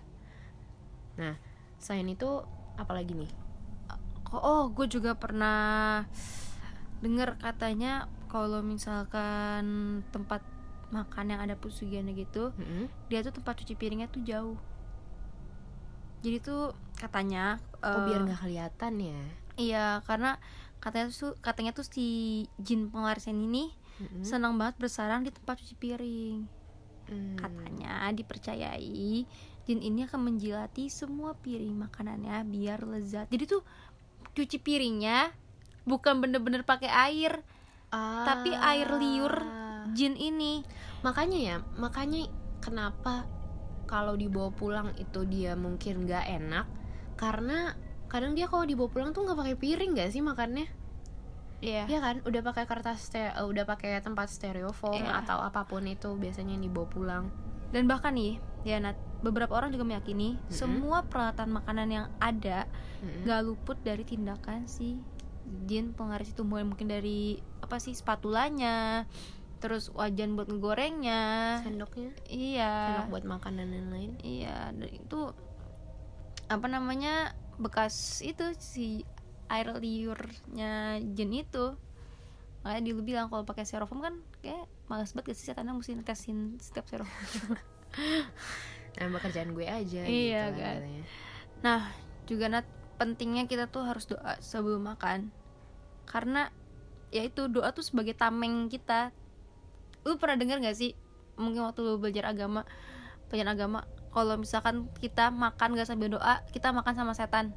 Nah 1.22 1.38
selain 1.78 2.10
itu 2.10 2.42
apalagi 2.82 3.14
nih? 3.14 3.32
Oh, 4.34 4.42
oh 4.42 4.64
gue 4.74 4.90
juga 4.90 5.14
pernah 5.14 6.04
dengar 7.00 7.38
katanya 7.38 8.10
kalau 8.28 8.66
misalkan 8.66 10.02
tempat 10.10 10.42
makan 10.90 11.38
yang 11.38 11.42
ada 11.46 11.54
pesugihannya 11.54 12.18
gitu 12.18 12.50
Mm-mm. 12.58 12.90
dia 13.14 13.22
tuh 13.22 13.34
tempat 13.38 13.62
cuci 13.62 13.78
piringnya 13.78 14.10
tuh 14.10 14.26
jauh. 14.26 14.58
Jadi 16.26 16.38
tuh 16.42 16.74
katanya 16.98 17.62
oh 17.86 18.02
eh, 18.02 18.06
biar 18.10 18.26
nggak 18.26 18.42
kelihatan 18.42 18.94
ya? 18.98 19.22
iya 19.60 19.88
karena 20.08 20.40
katanya 20.80 21.12
tuh 21.12 21.36
katanya 21.40 21.72
tuh 21.72 21.84
si 21.84 22.08
jin 22.58 22.88
penglarisnya 22.88 23.36
ini 23.36 23.72
Mm-mm. 24.00 24.24
senang 24.24 24.56
banget 24.56 24.80
bersarang 24.80 25.24
di 25.24 25.32
tempat 25.32 25.60
cuci 25.60 25.76
piring 25.76 26.40
Hmm. 27.10 27.34
katanya 27.42 28.06
dipercayai 28.14 29.26
jin 29.66 29.80
ini 29.82 30.06
akan 30.06 30.30
menjilati 30.30 30.94
semua 30.94 31.34
piring 31.34 31.74
makanannya 31.74 32.46
biar 32.46 32.86
lezat 32.86 33.26
jadi 33.34 33.50
tuh 33.50 33.66
cuci 34.38 34.62
piringnya 34.62 35.34
bukan 35.90 36.22
bener-bener 36.22 36.62
pakai 36.62 36.86
air 36.86 37.42
Ah. 37.90 38.30
tapi 38.30 38.54
air 38.54 38.86
liur 38.94 39.34
jin 39.98 40.14
ini 40.14 40.62
makanya 41.02 41.40
ya 41.42 41.58
makanya 41.82 42.30
kenapa 42.62 43.26
kalau 43.90 44.14
dibawa 44.14 44.54
pulang 44.54 44.94
itu 45.02 45.26
dia 45.26 45.58
mungkin 45.58 46.06
nggak 46.06 46.30
enak 46.30 46.70
karena 47.18 47.74
kadang 48.10 48.34
dia 48.34 48.46
kalau 48.46 48.64
dibawa 48.64 48.88
pulang 48.88 49.12
tuh 49.12 49.24
nggak 49.24 49.38
pakai 49.38 49.56
piring 49.56 49.92
nggak 49.94 50.10
sih 50.10 50.20
makannya 50.20 50.68
Iya 51.60 51.84
Iya 51.86 52.00
kan, 52.00 52.16
udah 52.24 52.40
pakai 52.42 52.64
kertas 52.66 53.04
ste- 53.04 53.30
eh, 53.30 53.44
udah 53.44 53.64
pakai 53.64 54.00
tempat 54.00 54.28
styrofoam 54.28 54.96
Iya. 54.98 55.20
atau 55.20 55.40
apa 55.40 55.64
pun 55.64 55.84
itu 55.84 56.08
biasanya 56.14 56.54
yang 56.54 56.64
dibawa 56.64 56.88
pulang. 56.88 57.26
dan 57.70 57.86
bahkan 57.86 58.12
nih 58.12 58.40
ya 58.64 58.80
Nat 58.80 58.98
beberapa 59.20 59.54
orang 59.54 59.70
juga 59.70 59.86
meyakini 59.86 60.42
semua 60.50 61.04
peralatan 61.04 61.54
makanan 61.54 61.88
yang 61.88 62.08
ada 62.18 62.66
Mm-mm. 62.98 63.24
nggak 63.24 63.42
luput 63.44 63.78
dari 63.80 64.02
tindakan 64.02 64.66
si 64.66 64.98
jin 65.66 65.92
penglaris 65.92 66.32
itu 66.32 66.42
mulai 66.42 66.64
mungkin 66.64 66.88
dari 66.88 67.38
apa 67.60 67.78
sih 67.78 67.94
spatulanya 67.94 69.06
terus 69.60 69.92
wajan 69.92 70.34
buat 70.34 70.48
ngegorengnya 70.48 71.22
Sendoknya, 71.62 72.10
iya 72.26 72.72
sendok 72.96 73.12
buat 73.12 73.26
makan 73.28 73.52
dan 73.54 73.68
lain-lain. 73.70 74.12
iya 74.20 74.72
dan 74.72 74.90
itu 74.90 75.20
apa 76.48 76.66
namanya 76.66 77.36
bekas 77.60 78.24
itu 78.24 78.56
si 78.58 79.04
air 79.52 79.68
liurnya 79.76 80.98
jin 81.14 81.32
itu 81.34 81.76
makanya 82.60 82.92
dulu 82.92 83.02
bilang 83.04 83.28
kalau 83.28 83.44
pakai 83.44 83.64
styrofoam 83.64 84.00
kan 84.00 84.16
kayak 84.40 84.68
males 84.88 85.12
banget 85.12 85.32
gak 85.32 85.38
sih 85.38 85.46
setannya 85.48 85.72
mesti 85.72 85.96
netesin 85.96 86.56
setiap 86.58 86.88
styrofoam 86.88 87.56
Nah, 88.90 89.08
pekerjaan 89.16 89.54
gue 89.54 89.64
aja 89.64 90.02
Iya, 90.04 90.52
gitu 90.52 90.60
kan. 90.60 90.76
katanya. 90.82 91.04
Nah, 91.62 91.82
juga 92.26 92.46
Nat, 92.52 92.68
pentingnya 92.98 93.48
kita 93.48 93.72
tuh 93.72 93.86
harus 93.86 94.10
doa 94.10 94.36
sebelum 94.42 94.92
makan. 94.92 95.32
Karena 96.04 96.52
ya 97.08 97.24
itu 97.24 97.48
doa 97.48 97.72
tuh 97.72 97.86
sebagai 97.86 98.12
tameng 98.12 98.68
kita. 98.68 99.14
Lu 100.04 100.20
pernah 100.20 100.36
dengar 100.36 100.60
gak 100.60 100.76
sih? 100.76 100.98
Mungkin 101.40 101.64
waktu 101.64 101.80
lu 101.80 101.96
belajar 101.96 102.28
agama, 102.28 102.68
pelajaran 103.32 103.56
agama, 103.56 103.80
kalau 104.10 104.36
misalkan 104.36 104.90
kita 104.98 105.30
makan 105.30 105.78
gak 105.78 105.88
sambil 105.88 106.10
doa, 106.10 106.42
kita 106.50 106.74
makan 106.74 106.94
sama 106.94 107.14
setan. 107.14 107.54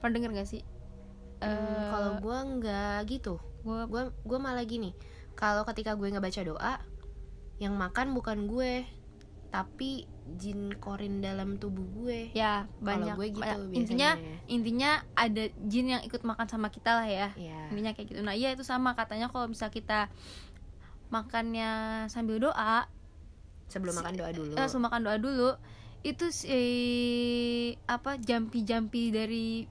Pernah 0.00 0.14
denger 0.20 0.32
gak 0.36 0.48
sih? 0.48 0.62
Hmm, 1.40 1.50
Eh, 1.50 1.88
kalau 1.90 2.12
gue 2.24 2.38
nggak 2.56 2.98
gitu 3.10 3.36
gua 3.64 3.84
gue 3.88 4.02
gue 4.12 4.38
malah 4.38 4.64
gini 4.64 4.92
kalau 5.34 5.64
ketika 5.64 5.92
gue 5.92 6.08
nggak 6.08 6.24
baca 6.24 6.40
doa 6.40 6.74
yang 7.58 7.74
makan 7.76 8.12
bukan 8.12 8.48
gue 8.48 8.84
tapi 9.48 10.04
jin 10.40 10.72
korin 10.82 11.20
dalam 11.20 11.60
tubuh 11.60 11.84
gue 12.00 12.32
ya 12.32 12.64
banyak, 12.80 13.14
gue 13.14 13.26
gitu 13.32 13.40
banyak. 13.44 13.60
biasanya 13.70 13.76
intinya 13.76 14.10
ya. 14.16 14.36
intinya 14.50 14.90
ada 15.14 15.44
jin 15.68 15.86
yang 15.96 16.02
ikut 16.02 16.22
makan 16.24 16.46
sama 16.48 16.68
kita 16.72 16.90
lah 17.02 17.06
ya 17.08 17.28
ya 17.36 17.60
intinya 17.68 17.92
kayak 17.92 18.08
gitu 18.08 18.20
nah 18.24 18.34
iya 18.34 18.50
itu 18.56 18.64
sama 18.64 18.96
katanya 18.96 19.28
kalau 19.28 19.46
misal 19.46 19.68
kita 19.68 20.08
makannya 21.12 22.04
sambil 22.10 22.40
doa 22.40 22.88
sebelum 23.68 23.94
makan 24.00 24.14
doa 24.16 24.30
dulu. 24.30 24.52
eh, 24.54 24.66
sebelum 24.68 24.86
makan 24.88 25.02
doa 25.04 25.18
dulu 25.18 25.48
itu 26.04 26.28
si 26.28 26.60
apa 27.88 28.20
jampi-jampi 28.20 29.08
dari 29.08 29.64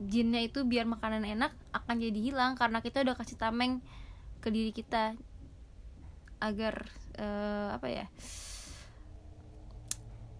jinnya 0.00 0.40
itu 0.42 0.64
biar 0.64 0.88
makanan 0.88 1.24
enak 1.24 1.52
akan 1.76 1.96
jadi 2.00 2.20
hilang 2.20 2.56
karena 2.56 2.80
kita 2.80 3.04
udah 3.04 3.14
kasih 3.16 3.36
tameng 3.36 3.84
ke 4.40 4.48
diri 4.48 4.72
kita. 4.72 5.16
Agar 6.42 6.88
eh, 7.16 7.68
apa 7.72 7.86
ya 7.88 8.06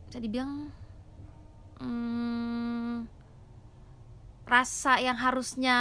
bisa 0.09 0.19
dibilang 0.23 0.71
hmm, 1.81 3.02
rasa 4.47 5.00
yang 5.00 5.16
harusnya 5.19 5.76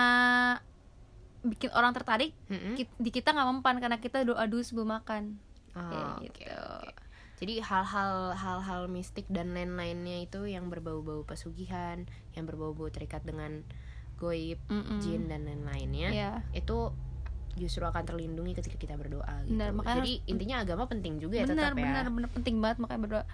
bikin 1.44 1.70
orang 1.76 1.92
tertarik 1.92 2.32
Mm-mm. 2.48 2.80
ki- 2.80 2.98
di 2.98 3.12
kita 3.12 3.36
nggak 3.36 3.50
mempan 3.52 3.78
karena 3.84 4.00
kita 4.00 4.24
doa 4.24 4.48
dulu 4.48 4.64
sebelum 4.64 4.96
makan 4.96 5.38
Kayak 5.74 6.08
gitu 6.22 6.42
oke. 6.44 6.94
Jadi 7.34 7.54
hal-hal 7.60 8.14
hal-hal 8.34 8.88
mistik 8.88 9.28
dan 9.28 9.52
lain-lainnya 9.52 10.24
itu 10.24 10.46
yang 10.46 10.68
berbau-bau 10.68 11.22
pesugihan, 11.24 12.06
yang 12.32 12.46
berbau-bau 12.46 12.88
terikat 12.88 13.20
dengan 13.22 13.66
goib, 14.16 14.62
Mm-mm. 14.66 15.02
jin 15.02 15.28
dan 15.28 15.44
lain-lainnya, 15.44 16.08
Iya. 16.08 16.32
itu 16.54 16.94
justru 17.54 17.84
akan 17.84 18.02
terlindungi 18.02 18.56
ketika 18.56 18.78
kita 18.78 18.96
berdoa 18.96 19.44
gitu. 19.44 19.54
Benar, 19.54 19.76
makanya 19.76 20.00
Jadi 20.00 20.14
harus- 20.16 20.26
intinya 20.26 20.56
agama 20.58 20.84
penting 20.86 21.20
juga 21.20 21.36
ya 21.38 21.46
benar 21.46 21.70
tetap 21.70 21.76
ya. 21.76 21.84
benar 21.84 22.06
benar 22.08 22.30
penting 22.32 22.56
banget 22.58 22.78
makanya 22.80 23.02
berdoa 23.04 23.26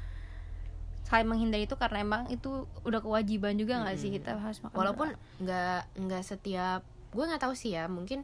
saling 1.06 1.26
menghindari 1.26 1.64
itu 1.64 1.74
karena 1.74 1.98
emang 2.00 2.22
itu 2.28 2.50
udah 2.84 3.00
kewajiban 3.00 3.56
juga 3.56 3.80
nggak 3.80 3.96
sih 3.96 4.10
Mm-mm. 4.10 4.18
kita 4.20 4.32
harus 4.38 4.60
makan 4.60 4.76
Walaupun 4.76 5.08
nggak 5.40 5.82
nggak 6.00 6.24
setiap 6.24 6.82
gue 7.10 7.24
nggak 7.24 7.42
tahu 7.42 7.54
sih 7.54 7.74
ya 7.74 7.88
mungkin 7.88 8.22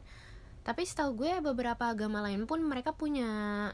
tapi 0.62 0.82
setahu 0.82 1.16
gue 1.16 1.32
beberapa 1.40 1.86
agama 1.86 2.20
lain 2.20 2.44
pun 2.44 2.58
mereka 2.60 2.90
punya 2.90 3.70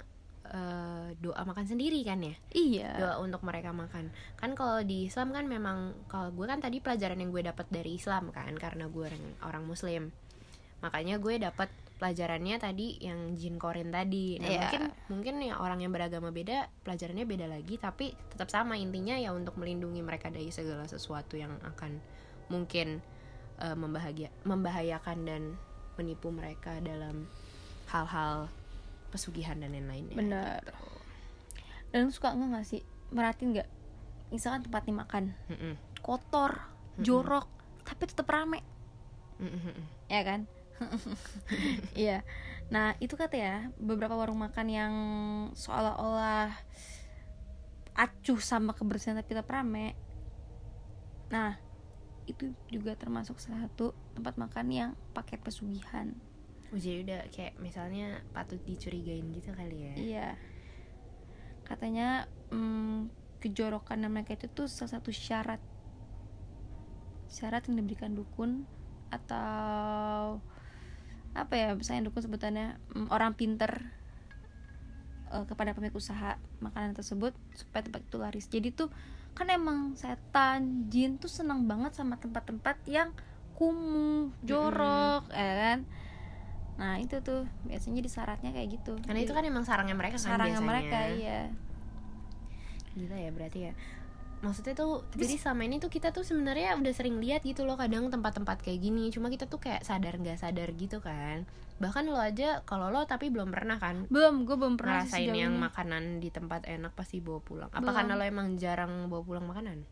eh, 0.52 1.08
doa 1.18 1.42
makan 1.48 1.64
sendiri 1.64 2.04
kan 2.04 2.20
ya? 2.20 2.36
Iya. 2.52 2.90
Doa 3.00 3.14
untuk 3.24 3.40
mereka 3.42 3.72
makan. 3.72 4.12
Kan 4.36 4.52
kalau 4.52 4.84
di 4.84 5.08
Islam 5.08 5.32
kan 5.32 5.48
memang 5.48 5.96
kalau 6.06 6.28
gue 6.30 6.44
kan 6.44 6.60
tadi 6.60 6.78
pelajaran 6.84 7.16
yang 7.18 7.32
gue 7.32 7.42
dapat 7.42 7.66
dari 7.72 7.96
Islam 7.96 8.28
kan 8.30 8.52
karena 8.60 8.86
gue 8.92 9.04
orang, 9.08 9.24
orang 9.42 9.64
Muslim. 9.64 10.12
Makanya 10.84 11.16
gue 11.18 11.40
dapat 11.40 11.72
pelajarannya 12.02 12.58
tadi 12.58 12.98
yang 12.98 13.38
jin 13.38 13.56
korin 13.62 13.94
tadi. 13.94 14.36
Nah 14.42 14.50
Iya. 14.50 14.58
mungkin 14.66 14.82
mungkin 15.06 15.34
ya 15.38 15.54
orang 15.62 15.80
yang 15.86 15.94
beragama 15.94 16.34
beda 16.34 16.66
pelajarannya 16.82 17.24
beda 17.24 17.46
lagi 17.46 17.78
tapi 17.78 18.12
tetap 18.28 18.50
sama. 18.50 18.74
Intinya 18.74 19.14
ya 19.14 19.30
untuk 19.30 19.54
melindungi 19.56 20.02
mereka 20.02 20.28
dari 20.28 20.50
segala 20.50 20.84
sesuatu 20.90 21.38
yang 21.38 21.56
akan 21.62 22.02
mungkin 22.50 23.00
eh, 23.62 23.76
membahagia 23.78 24.28
membahayakan 24.42 25.18
dan 25.24 25.42
menipu 25.94 26.28
mereka 26.34 26.82
dalam 26.82 27.28
hal-hal 27.92 28.48
pesugihan 29.12 29.60
dan 29.60 29.76
lain-lainnya 29.76 30.16
benar. 30.16 30.62
Dan 31.92 32.08
lu 32.08 32.12
suka 32.12 32.32
nggak 32.32 32.48
nggak 32.48 32.66
sih? 32.66 32.80
Merhatiin 33.12 33.52
nggak? 33.52 33.68
Misalkan 34.32 34.64
tempat 34.64 34.82
nih 34.88 34.96
makan 34.96 35.24
Mm-mm. 35.52 35.74
kotor 36.00 36.64
jorok 36.96 37.46
tapi 37.84 38.08
tetap 38.08 38.24
rame. 38.32 38.64
Mm-mm. 39.36 39.76
ya 40.08 40.22
kan? 40.24 40.48
Iya. 41.94 42.24
Nah 42.72 42.96
itu 42.98 43.14
kata 43.14 43.36
ya 43.36 43.56
beberapa 43.76 44.16
warung 44.16 44.40
makan 44.40 44.66
yang 44.72 44.94
seolah-olah 45.52 46.50
acuh 47.92 48.40
sama 48.40 48.72
kebersihan 48.72 49.20
tapi 49.20 49.36
tetap 49.36 49.52
rame. 49.52 49.92
Nah 51.28 51.60
itu 52.24 52.54
juga 52.70 52.96
termasuk 52.96 53.36
salah 53.36 53.68
satu 53.68 53.92
tempat 54.16 54.40
makan 54.40 54.66
yang 54.72 54.90
pakai 55.12 55.36
pesugihan 55.36 56.14
Oh, 56.72 56.80
jadi 56.80 57.04
udah 57.04 57.20
kayak 57.28 57.60
misalnya 57.60 58.24
patut 58.32 58.56
dicurigain 58.64 59.28
gitu 59.36 59.52
kali 59.52 59.92
ya? 59.92 59.94
Iya. 59.94 60.28
Katanya 61.68 62.24
mm, 62.48 63.12
kejorokan 63.44 64.08
mereka 64.08 64.40
itu 64.40 64.48
tuh 64.48 64.72
salah 64.72 64.96
satu 64.96 65.12
syarat. 65.12 65.60
Syarat 67.28 67.68
yang 67.68 67.76
diberikan 67.76 68.16
dukun 68.16 68.64
atau 69.12 70.40
apa 71.36 71.52
ya 71.56 71.76
misalnya 71.76 72.08
dukun 72.08 72.24
sebutannya 72.24 72.80
mm, 72.96 73.12
orang 73.12 73.36
pinter 73.36 73.92
eh, 75.28 75.44
kepada 75.44 75.76
pemilik 75.76 75.92
usaha 75.92 76.40
makanan 76.64 76.96
tersebut 76.96 77.36
supaya 77.52 77.84
tempat 77.84 78.00
itu 78.00 78.16
laris. 78.16 78.48
Jadi 78.48 78.72
tuh 78.72 78.88
kan 79.36 79.52
emang 79.52 79.92
setan 79.92 80.88
jin 80.88 81.20
tuh 81.20 81.28
senang 81.28 81.68
banget 81.68 81.92
sama 81.92 82.16
tempat-tempat 82.16 82.80
yang 82.88 83.12
kumuh 83.56 84.32
jorok 84.44 85.28
ya 85.32 85.52
kan 85.56 85.78
nah 86.80 86.96
itu 86.96 87.20
tuh 87.20 87.44
biasanya 87.68 88.00
di 88.00 88.10
syaratnya 88.10 88.50
kayak 88.50 88.68
gitu. 88.80 88.96
Karena 89.04 89.20
itu 89.20 89.32
kan 89.36 89.44
emang 89.44 89.64
sarangnya 89.64 89.96
mereka 89.96 90.16
kan 90.16 90.36
sarangnya 90.36 90.58
biasanya. 90.58 90.70
mereka 90.70 90.98
iya. 91.14 91.40
Gila 92.96 93.16
ya 93.16 93.30
berarti 93.32 93.60
ya. 93.70 93.74
Maksudnya 94.42 94.74
tuh 94.74 95.06
jadi 95.14 95.38
selama 95.38 95.62
ini 95.70 95.78
tuh 95.78 95.86
kita 95.86 96.10
tuh 96.10 96.26
sebenarnya 96.26 96.74
udah 96.74 96.90
sering 96.90 97.22
lihat 97.22 97.46
gitu 97.46 97.62
loh 97.62 97.78
kadang 97.78 98.10
tempat-tempat 98.10 98.58
kayak 98.66 98.82
gini. 98.82 99.12
Cuma 99.14 99.30
kita 99.30 99.46
tuh 99.46 99.62
kayak 99.62 99.86
sadar 99.86 100.18
nggak 100.18 100.40
sadar 100.40 100.68
gitu 100.74 100.98
kan. 100.98 101.46
Bahkan 101.78 102.10
lo 102.10 102.18
aja 102.18 102.64
kalau 102.66 102.90
lo 102.90 103.06
tapi 103.06 103.30
belum 103.30 103.54
pernah 103.54 103.78
kan 103.78 104.10
belum 104.10 104.42
gue 104.42 104.56
belum 104.58 104.74
pernah 104.74 105.06
sejauh 105.06 105.34
yang 105.38 105.54
ini. 105.54 105.62
makanan 105.62 106.18
di 106.18 106.34
tempat 106.34 106.66
enak 106.66 106.90
pasti 106.98 107.22
bawa 107.22 107.38
pulang. 107.38 107.70
Apa 107.70 107.84
Belum. 107.86 107.94
karena 107.94 108.12
lo 108.18 108.24
emang 108.26 108.48
jarang 108.58 109.06
bawa 109.06 109.22
pulang 109.22 109.46
makanan? 109.46 109.86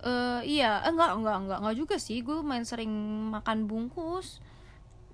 Eh, 0.00 0.40
iya. 0.48 0.82
Eh, 0.82 0.90
enggak 0.90 1.12
enggak 1.14 1.36
enggak 1.46 1.58
enggak 1.62 1.76
juga 1.78 1.96
sih. 2.00 2.18
Gue 2.26 2.42
main 2.42 2.66
sering 2.66 2.90
makan 3.30 3.70
bungkus 3.70 4.42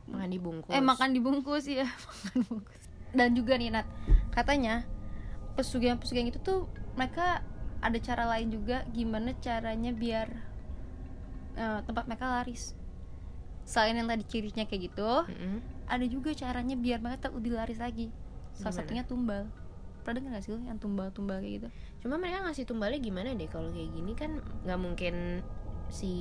makan 0.06 0.28
dibungkus. 0.30 0.72
Eh 0.72 0.82
makan 0.82 1.08
dibungkus 1.12 1.64
ya 1.66 1.86
makan 2.06 2.36
bungkus 2.46 2.82
dan 3.16 3.32
juga 3.32 3.56
nih 3.56 3.70
Nat 3.72 3.86
katanya 4.34 4.84
pesugihan-pesugihan 5.56 6.28
itu 6.28 6.38
tuh 6.42 6.68
mereka 6.94 7.40
ada 7.80 7.98
cara 8.00 8.24
lain 8.28 8.52
juga 8.52 8.84
gimana 8.92 9.32
caranya 9.40 9.92
biar 9.92 10.28
eh, 11.56 11.80
tempat 11.84 12.04
mereka 12.08 12.28
laris. 12.28 12.76
Selain 13.66 13.98
yang 13.98 14.06
tadi 14.06 14.22
cirinya 14.28 14.62
kayak 14.62 14.82
gitu 14.92 15.10
Mm-mm. 15.26 15.58
ada 15.90 16.06
juga 16.06 16.30
caranya 16.36 16.78
biar 16.78 17.02
mereka 17.02 17.32
lebih 17.32 17.56
laris 17.56 17.82
lagi. 17.82 18.12
Salah 18.54 18.72
Gimana? 18.72 18.78
satunya 18.78 19.04
tumbal. 19.04 19.44
Pernah 20.06 20.22
dengar 20.22 20.32
gak 20.38 20.42
sih 20.46 20.50
lo 20.54 20.62
yang 20.62 20.78
tumbal-tumbal 20.78 21.42
kayak 21.42 21.54
gitu? 21.58 21.68
Cuma 22.06 22.14
mereka 22.14 22.46
ngasih 22.46 22.62
tumbalnya 22.62 23.02
gimana 23.02 23.34
deh? 23.34 23.50
Kalau 23.50 23.74
kayak 23.74 23.90
gini 23.90 24.12
kan 24.14 24.38
nggak 24.62 24.78
mungkin 24.78 25.42
si 25.86 26.12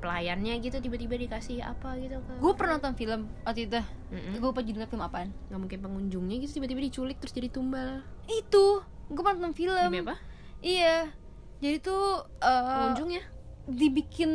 pelayannya 0.00 0.56
gitu 0.64 0.80
tiba-tiba 0.80 1.20
dikasih 1.20 1.60
apa 1.60 2.00
gitu 2.00 2.16
ke 2.16 2.32
gue 2.40 2.52
pernah 2.56 2.80
nonton 2.80 2.96
film 2.96 3.28
waktu 3.44 3.68
itu. 3.68 3.80
Mm-mm. 4.08 4.40
gue 4.40 4.48
lupa 4.48 4.64
judulnya 4.64 4.88
film 4.88 5.04
apaan? 5.04 5.30
Nggak 5.52 5.60
mungkin 5.60 5.78
pengunjungnya 5.84 6.36
gitu 6.42 6.58
tiba-tiba 6.60 6.80
diculik 6.80 7.16
terus 7.20 7.36
jadi 7.36 7.52
tumbal. 7.52 8.00
Itu 8.24 8.80
gue 9.12 9.22
pernah 9.22 9.46
nonton 9.46 9.54
film. 9.54 9.90
Demi 9.92 10.00
apa? 10.00 10.16
Iya 10.64 11.12
jadi 11.60 11.80
tuh 11.80 12.24
eh, 12.40 12.62
pengunjungnya? 12.72 13.22
dibikin 13.66 14.32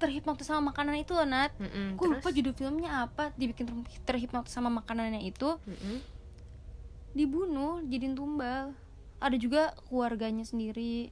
terhipnotis 0.00 0.48
sama 0.48 0.72
makanan 0.72 1.00
itu 1.00 1.12
loh 1.12 1.28
Nat. 1.28 1.52
Mm-mm, 1.58 1.96
gue 1.98 2.06
lupa 2.08 2.28
judul 2.32 2.54
filmnya 2.56 3.04
apa 3.04 3.32
dibikin 3.36 3.68
ter- 3.68 4.02
terhipnotis 4.06 4.54
sama 4.54 4.70
makanannya 4.70 5.20
itu. 5.26 5.58
Mm-mm. 5.66 5.98
dibunuh 7.10 7.82
jadiin 7.90 8.14
tumbal. 8.14 8.70
Ada 9.18 9.36
juga 9.36 9.74
keluarganya 9.90 10.46
sendiri. 10.46 11.10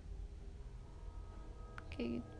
Kayak 1.90 2.22
gitu 2.22 2.37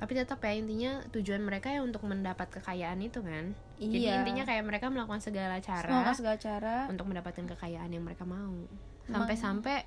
tapi 0.00 0.16
tetap 0.16 0.40
ya 0.40 0.56
intinya 0.56 1.04
tujuan 1.12 1.44
mereka 1.44 1.68
ya 1.68 1.84
untuk 1.84 2.00
mendapat 2.08 2.48
kekayaan 2.48 3.04
itu 3.04 3.20
kan? 3.20 3.52
Jadi 3.76 4.08
Iya. 4.08 4.24
intinya 4.24 4.48
kayak 4.48 4.64
mereka 4.64 4.88
melakukan 4.88 5.20
segala 5.20 5.60
cara 5.60 5.92
Melakukan 5.92 6.16
segala 6.16 6.36
cara. 6.40 6.74
untuk 6.88 7.04
mendapatkan 7.04 7.44
kekayaan 7.44 7.92
yang 7.92 8.08
mereka 8.08 8.24
mau. 8.24 8.64
Sampai-sampai 9.04 9.84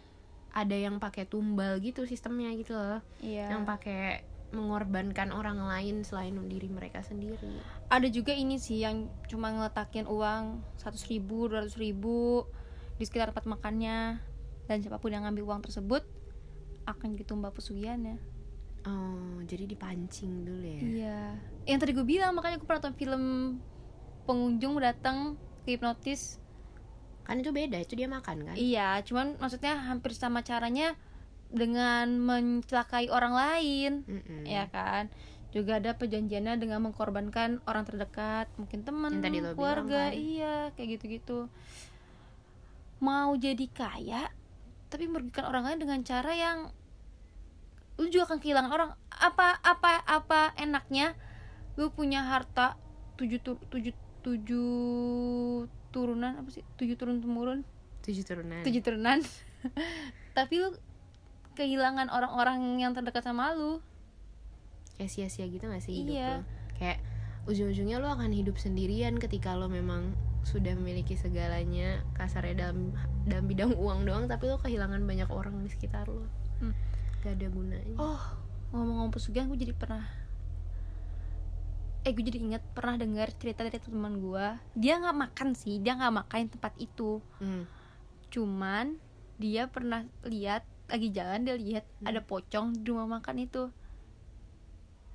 ada 0.54 0.78
yang 0.78 1.02
pakai 1.02 1.26
tumbal 1.26 1.82
gitu 1.82 2.06
sistemnya 2.06 2.54
gitu 2.54 2.78
loh. 2.78 3.02
Iya. 3.26 3.58
Yang 3.58 3.64
pakai 3.66 4.02
mengorbankan 4.54 5.34
orang 5.34 5.58
lain 5.66 6.06
selain 6.06 6.38
diri 6.46 6.70
mereka 6.70 7.02
sendiri. 7.02 7.58
Ada 7.90 8.06
juga 8.14 8.38
ini 8.38 8.62
sih 8.62 8.86
yang 8.86 9.10
cuma 9.26 9.50
ngeletakin 9.50 10.06
uang 10.06 10.62
seratus 10.78 11.10
ribu 11.10 11.50
dua 11.50 11.66
ribu 11.74 12.46
di 13.02 13.10
sekitar 13.10 13.34
tempat 13.34 13.50
makannya. 13.50 14.22
Dan 14.70 14.78
siapa 14.86 15.02
pun 15.02 15.10
yang 15.10 15.26
ngambil 15.26 15.58
uang 15.58 15.66
tersebut 15.66 16.06
akan 16.86 17.18
ditumbak 17.18 17.58
pesugihannya 17.58 18.22
oh 18.88 19.40
jadi 19.48 19.68
dipancing 19.68 20.44
dulu 20.44 20.64
ya? 20.64 20.82
Iya. 20.82 21.22
Yang 21.68 21.80
tadi 21.84 21.92
gue 21.96 22.06
bilang 22.08 22.32
makanya 22.36 22.60
gue 22.60 22.68
pernah 22.68 22.82
nonton 22.84 22.98
film 23.00 23.24
pengunjung 24.24 24.80
datang 24.80 25.36
ke 25.64 25.76
hipnotis. 25.76 26.40
Kan 27.24 27.40
itu 27.40 27.56
beda 27.56 27.80
itu 27.80 27.96
dia 27.96 28.08
makan 28.12 28.52
kan? 28.52 28.56
Iya 28.56 29.00
cuman 29.08 29.40
maksudnya 29.40 29.80
hampir 29.88 30.12
sama 30.16 30.44
caranya 30.44 30.96
dengan 31.54 32.20
mencelakai 32.20 33.08
orang 33.14 33.34
lain. 33.36 33.92
Mm-mm. 34.08 34.44
ya 34.44 34.68
kan? 34.68 35.08
Juga 35.54 35.78
ada 35.78 35.94
perjanjiannya 35.94 36.58
dengan 36.58 36.82
mengkorbankan 36.82 37.62
orang 37.70 37.86
terdekat 37.86 38.50
mungkin 38.58 38.82
teman 38.82 39.22
keluarga. 39.54 40.10
kan. 40.10 40.12
iya 40.18 40.56
kayak 40.74 41.00
gitu-gitu. 41.00 41.48
Mau 43.00 43.36
jadi 43.38 43.68
kaya 43.70 44.32
tapi 44.94 45.10
merugikan 45.10 45.50
orang 45.50 45.66
lain 45.66 45.80
dengan 45.82 46.00
cara 46.06 46.32
yang 46.38 46.70
lu 47.96 48.10
juga 48.10 48.26
akan 48.28 48.40
kehilangan 48.40 48.72
orang. 48.72 48.90
Apa 49.10 49.62
apa 49.62 50.02
apa 50.04 50.52
enaknya 50.56 51.14
lu 51.76 51.90
punya 51.90 52.26
harta 52.26 52.78
tujuh 53.16 53.40
tur, 53.40 53.58
tujuh 53.70 53.94
tujuh 54.22 54.70
turunan 55.90 56.34
apa 56.38 56.50
sih? 56.50 56.64
Tujuh 56.76 56.96
turun 56.96 57.22
temurun? 57.22 57.62
Tujuh 58.02 58.24
turunan. 58.24 58.62
Tujuh 58.62 58.82
turunan. 58.82 59.20
Tapi 60.38 60.54
lu 60.58 60.74
kehilangan 61.54 62.10
orang-orang 62.10 62.82
yang 62.82 62.92
terdekat 62.92 63.22
sama 63.22 63.54
lu. 63.54 63.80
Kayak 64.94 65.10
sia-sia 65.10 65.46
gitu 65.50 65.66
gak 65.66 65.82
sih 65.82 66.06
hidup 66.06 66.14
Iya. 66.14 66.30
lo 66.30 66.42
kayak 66.74 67.00
ujung-ujungnya 67.44 67.98
lo 67.98 68.14
akan 68.14 68.30
hidup 68.30 68.58
sendirian 68.58 69.18
ketika 69.18 69.58
lo 69.58 69.66
memang 69.66 70.14
sudah 70.46 70.78
memiliki 70.78 71.18
segalanya 71.18 72.02
kasarnya 72.14 72.68
dalam 72.70 72.94
dalam 73.26 73.46
bidang 73.46 73.74
uang 73.74 74.06
doang 74.06 74.26
tapi 74.28 74.48
lo 74.48 74.62
kehilangan 74.62 75.02
banyak 75.04 75.26
orang 75.34 75.60
di 75.62 75.70
sekitar 75.70 76.06
lo 76.08 76.30
Hmm. 76.62 76.72
Gak 77.24 77.40
ada 77.40 77.48
gunanya. 77.48 77.96
Oh 77.96 78.44
ngomong-ngomong 78.74 79.14
pesugihan 79.14 79.46
gue 79.46 79.60
jadi 79.70 79.74
pernah 79.78 80.02
eh 82.04 82.12
gue 82.12 82.26
jadi 82.26 82.42
ingat 82.42 82.64
pernah 82.76 83.00
dengar 83.00 83.32
cerita 83.38 83.64
dari 83.64 83.80
teman 83.80 84.20
gue 84.20 84.46
dia 84.76 85.00
nggak 85.00 85.16
makan 85.16 85.56
sih 85.56 85.80
dia 85.80 85.96
nggak 85.96 86.26
makan 86.26 86.52
tempat 86.52 86.74
itu. 86.82 87.22
Hmm. 87.40 87.64
cuman 88.34 88.98
dia 89.38 89.70
pernah 89.70 90.10
lihat 90.26 90.66
lagi 90.90 91.14
jalan 91.14 91.46
dia 91.46 91.54
lihat 91.54 91.86
ada 92.02 92.18
pocong 92.20 92.74
di 92.82 92.86
rumah 92.90 93.22
makan 93.22 93.46
itu. 93.46 93.70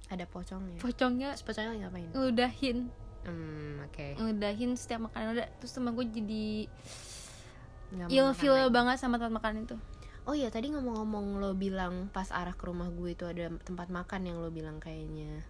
Ada 0.07 0.25
pocongnya? 0.25 0.79
Pocongnya 0.79 1.29
Terus 1.35 1.45
pocongnya 1.45 1.71
lagi 1.75 1.83
ngapain? 1.83 2.11
ngeludahin. 2.15 2.79
Hmm 3.27 3.83
oke. 3.83 4.07
Ngeludahin 4.23 4.71
setiap 4.79 5.11
makanan. 5.11 5.35
Udah 5.35 5.47
terus 5.59 5.75
temen 5.75 5.93
gue 5.99 6.07
jadi 6.07 6.47
ilfeel 8.07 8.55
makan 8.55 8.73
banget 8.73 8.97
sama 9.03 9.19
tempat 9.19 9.35
makanan 9.35 9.67
itu 9.67 9.77
oh 10.29 10.37
iya 10.37 10.53
tadi 10.53 10.69
ngomong-ngomong 10.69 11.41
lo 11.41 11.57
bilang 11.57 12.13
pas 12.13 12.29
arah 12.29 12.53
ke 12.53 12.69
rumah 12.69 12.93
gue 12.93 13.17
itu 13.17 13.25
ada 13.25 13.49
tempat 13.65 13.89
makan 13.89 14.29
yang 14.29 14.37
lo 14.45 14.53
bilang 14.53 14.77
kayaknya 14.77 15.41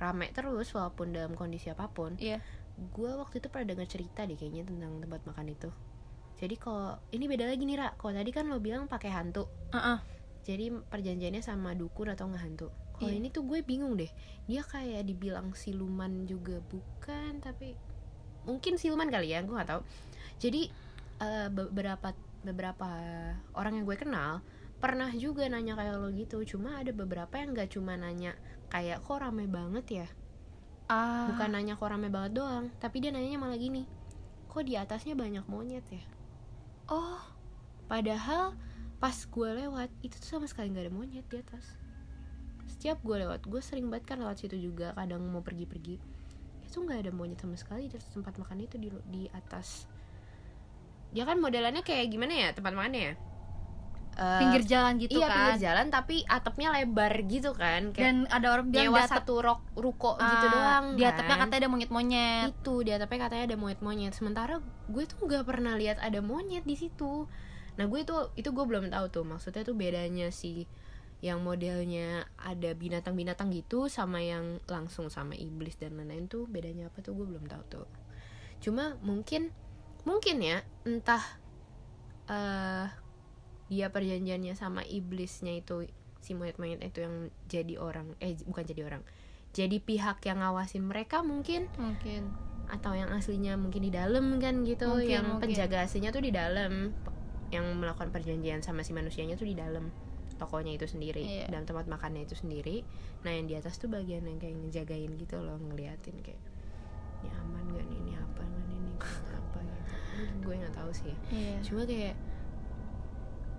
rame 0.00 0.32
terus 0.32 0.72
walaupun 0.72 1.12
dalam 1.12 1.36
kondisi 1.36 1.68
apa 1.68 1.88
pun. 1.92 2.16
Iya. 2.16 2.40
Gue 2.96 3.12
waktu 3.12 3.44
itu 3.44 3.52
pernah 3.52 3.76
dengar 3.76 3.84
cerita 3.84 4.24
deh 4.24 4.32
kayaknya 4.32 4.64
tentang 4.64 4.96
tempat 4.96 5.20
makan 5.28 5.52
itu. 5.52 5.68
Jadi 6.40 6.56
kalau 6.56 6.96
ini 7.12 7.28
beda 7.28 7.44
lagi 7.44 7.68
nih 7.68 7.76
Ra. 7.76 7.92
Kalau 8.00 8.16
tadi 8.16 8.32
kan 8.32 8.48
lo 8.48 8.56
bilang 8.64 8.88
pakai 8.88 9.12
hantu. 9.12 9.44
Uh 9.76 10.00
jadi 10.40 10.72
perjanjiannya 10.72 11.44
sama 11.44 11.76
dukun 11.76 12.16
atau 12.16 12.24
nggak 12.32 12.40
hantu. 12.40 12.72
Kalau 12.96 13.12
Iya. 13.12 13.20
ini 13.20 13.28
tuh 13.28 13.44
gue 13.44 13.60
bingung 13.60 14.00
deh. 14.00 14.08
Dia 14.48 14.64
kayak 14.64 15.04
dibilang 15.04 15.52
siluman 15.52 16.24
juga 16.24 16.64
bukan 16.64 17.44
tapi 17.44 17.76
mungkin 18.48 18.80
siluman 18.80 19.12
kali 19.12 19.36
ya 19.36 19.44
gue 19.44 19.52
nggak 19.52 19.68
tahu. 19.68 19.84
Jadi 20.40 20.72
eh, 21.20 21.48
beberapa 21.52 22.16
beberapa 22.40 22.88
orang 23.52 23.80
yang 23.80 23.84
gue 23.84 23.98
kenal 23.98 24.40
pernah 24.80 25.12
juga 25.12 25.44
nanya 25.46 25.76
kayak 25.76 26.00
lo 26.00 26.08
gitu. 26.12 26.40
Cuma 26.44 26.80
ada 26.80 26.90
beberapa 26.90 27.36
yang 27.36 27.52
nggak 27.52 27.76
cuma 27.76 28.00
nanya 28.00 28.32
kayak 28.72 29.04
kok 29.04 29.20
rame 29.20 29.44
banget 29.44 29.86
ya? 30.04 30.08
Ah. 30.88 31.28
Bukan 31.30 31.52
nanya 31.52 31.76
kok 31.76 31.90
rame 31.90 32.08
banget 32.08 32.40
doang 32.40 32.72
tapi 32.80 33.04
dia 33.04 33.14
nanyanya 33.14 33.38
malah 33.38 33.60
gini 33.60 33.86
kok 34.50 34.66
di 34.66 34.74
atasnya 34.74 35.14
banyak 35.14 35.46
monyet 35.46 35.86
ya? 35.86 36.02
Oh. 36.90 37.22
Padahal 37.86 38.58
pas 38.98 39.14
gue 39.14 39.50
lewat 39.64 39.88
itu 40.02 40.18
tuh 40.18 40.38
sama 40.38 40.46
sekali 40.50 40.74
nggak 40.74 40.90
ada 40.90 40.94
monyet 40.94 41.26
di 41.30 41.38
atas. 41.38 41.78
Setiap 42.66 42.98
gue 43.02 43.22
lewat 43.22 43.46
gue 43.46 43.62
sering 43.62 43.86
banget 43.90 44.14
kan 44.14 44.18
lewat 44.18 44.42
situ 44.42 44.58
juga 44.58 44.94
kadang 44.94 45.22
mau 45.26 45.42
pergi-pergi 45.42 46.20
itu 46.70 46.78
nggak 46.86 47.02
ada 47.02 47.10
monyet 47.10 47.42
sama 47.42 47.58
sekali 47.58 47.90
di 47.90 47.98
atas 47.98 48.14
tempat 48.14 48.38
makan 48.38 48.62
itu 48.62 48.78
di 48.78 48.94
di 49.10 49.26
atas 49.34 49.89
dia 51.10 51.24
kan 51.26 51.36
modelannya 51.42 51.82
kayak 51.82 52.10
gimana 52.10 52.32
ya 52.32 52.48
tempat 52.54 52.72
makannya 52.74 53.02
ya? 53.12 53.14
Eh, 54.20 54.40
pinggir 54.42 54.62
jalan 54.68 55.00
gitu 55.00 55.16
iya 55.16 55.32
kan. 55.32 55.32
pinggir 55.32 55.56
jalan 55.70 55.86
tapi 55.88 56.16
atapnya 56.28 56.68
lebar 56.76 57.12
gitu 57.24 57.56
kan. 57.56 57.94
Kayak 57.96 58.04
dan 58.04 58.16
ada 58.28 58.46
orang 58.52 58.66
bilang 58.68 58.92
nyewa 58.92 59.02
satu 59.08 59.34
rok 59.40 59.60
ruko 59.78 60.20
gitu 60.20 60.46
ah, 60.46 60.52
doang 60.52 60.84
di 60.98 61.02
atapnya 61.08 61.36
kan. 61.40 61.42
katanya 61.48 61.60
ada 61.64 61.70
monyet-monyet. 61.72 62.48
Itu 62.52 62.74
di 62.84 62.90
atapnya 62.92 63.18
katanya 63.30 63.44
ada 63.54 63.56
monyet-monyet. 63.56 64.12
Sementara 64.12 64.60
gue 64.92 65.04
tuh 65.08 65.18
nggak 65.24 65.44
pernah 65.48 65.72
lihat 65.78 65.96
ada 66.04 66.20
monyet 66.20 66.68
di 66.68 66.76
situ. 66.76 67.30
Nah 67.80 67.84
gue 67.88 68.00
tuh 68.04 68.34
itu 68.36 68.52
gue 68.52 68.64
belum 68.68 68.92
tahu 68.92 69.06
tuh. 69.08 69.24
Maksudnya 69.24 69.62
tuh 69.64 69.72
bedanya 69.72 70.28
si 70.28 70.68
yang 71.24 71.40
modelnya 71.40 72.28
ada 72.40 72.72
binatang-binatang 72.76 73.52
gitu 73.52 73.88
sama 73.92 74.24
yang 74.24 74.60
langsung 74.68 75.12
sama 75.12 75.36
iblis 75.36 75.76
dan 75.80 75.96
lain-lain 75.96 76.28
tuh 76.28 76.44
bedanya 76.44 76.92
apa 76.92 77.00
tuh? 77.00 77.16
Gue 77.16 77.24
belum 77.24 77.48
tahu 77.48 77.62
tuh. 77.72 77.88
Cuma 78.60 79.00
mungkin 79.00 79.48
mungkin 80.02 80.36
ya 80.40 80.58
entah 80.82 81.22
eh 82.26 82.86
dia 83.70 83.86
perjanjiannya 83.88 84.54
sama 84.54 84.82
iblisnya 84.82 85.54
itu 85.56 85.86
si 86.20 86.34
monyet-monyet 86.34 86.82
itu 86.82 87.00
yang 87.00 87.16
jadi 87.46 87.74
orang 87.78 88.12
eh 88.18 88.34
bukan 88.42 88.64
jadi 88.64 88.82
orang 88.84 89.02
jadi 89.50 89.78
pihak 89.78 90.22
yang 90.22 90.42
ngawasin 90.42 90.84
mereka 90.84 91.22
mungkin 91.22 91.66
mungkin 91.74 92.30
atau 92.70 92.94
yang 92.94 93.10
aslinya 93.10 93.58
mungkin 93.58 93.82
di 93.82 93.90
dalam 93.90 94.38
kan 94.38 94.62
gitu 94.62 94.86
Mungkin, 94.86 95.10
yang 95.10 95.26
mungkin. 95.26 95.42
penjaga 95.50 95.86
aslinya 95.86 96.14
tuh 96.14 96.22
di 96.22 96.30
dalam 96.30 96.94
yang 97.50 97.66
melakukan 97.74 98.14
perjanjian 98.14 98.62
sama 98.62 98.86
si 98.86 98.94
manusianya 98.94 99.34
tuh 99.34 99.50
di 99.50 99.58
dalam 99.58 99.90
tokonya 100.38 100.78
itu 100.78 100.86
sendiri 100.86 101.20
Iya. 101.20 101.46
dalam 101.50 101.66
tempat 101.66 101.84
makannya 101.84 102.24
itu 102.24 102.38
sendiri 102.38 102.86
nah 103.22 103.34
yang 103.34 103.44
di 103.44 103.58
atas 103.58 103.76
tuh 103.76 103.90
bagian 103.90 104.22
yang 104.22 104.38
kayak 104.38 104.54
ngejagain 104.56 105.10
gitu 105.18 105.36
loh 105.42 105.58
ngeliatin 105.58 106.14
kayak 106.22 106.38
ini 107.20 107.28
aman 107.34 107.64
gak 107.74 107.84
nih 107.84 107.99
gue 110.42 110.54
nggak 110.54 110.74
tahu 110.76 110.90
sih 110.92 111.10
ya. 111.10 111.16
Iya. 111.32 111.56
Cuma 111.64 111.82
kayak 111.84 112.16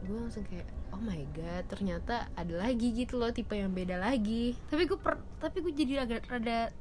gue 0.02 0.18
langsung 0.18 0.46
kayak 0.50 0.68
oh 0.92 1.02
my 1.02 1.24
god 1.32 1.64
ternyata 1.70 2.28
ada 2.34 2.54
lagi 2.58 2.92
gitu 2.92 3.22
loh 3.22 3.32
tipe 3.32 3.54
yang 3.54 3.72
beda 3.72 4.02
lagi. 4.02 4.58
Tapi 4.70 4.84
gue 4.90 5.00
per, 5.00 5.22
tapi 5.38 5.62
gue 5.62 5.74
jadi 5.74 6.04
agak 6.04 6.28
rada 6.30 6.74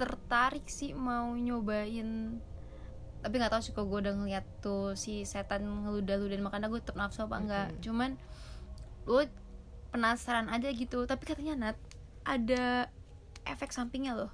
tertarik 0.00 0.64
sih 0.64 0.96
mau 0.96 1.36
nyobain 1.36 2.40
tapi 3.20 3.36
nggak 3.36 3.52
tahu 3.52 3.60
sih 3.60 3.72
kalau 3.76 3.92
gue 3.92 4.08
udah 4.08 4.14
ngeliat 4.16 4.44
tuh 4.64 4.96
si 4.96 5.28
setan 5.28 5.60
ngeludah-ludahin 5.60 6.40
makanan 6.40 6.72
gue 6.72 6.80
tetap 6.80 6.96
nafsu 6.96 7.28
apa 7.28 7.36
enggak 7.36 7.68
Mm-mm. 7.68 7.82
cuman 7.84 8.10
gue 9.04 9.28
penasaran 9.92 10.48
aja 10.48 10.72
gitu 10.72 11.04
tapi 11.04 11.28
katanya 11.28 11.54
Nat 11.68 11.76
ada 12.24 12.88
efek 13.48 13.74
sampingnya 13.74 14.14
loh. 14.14 14.32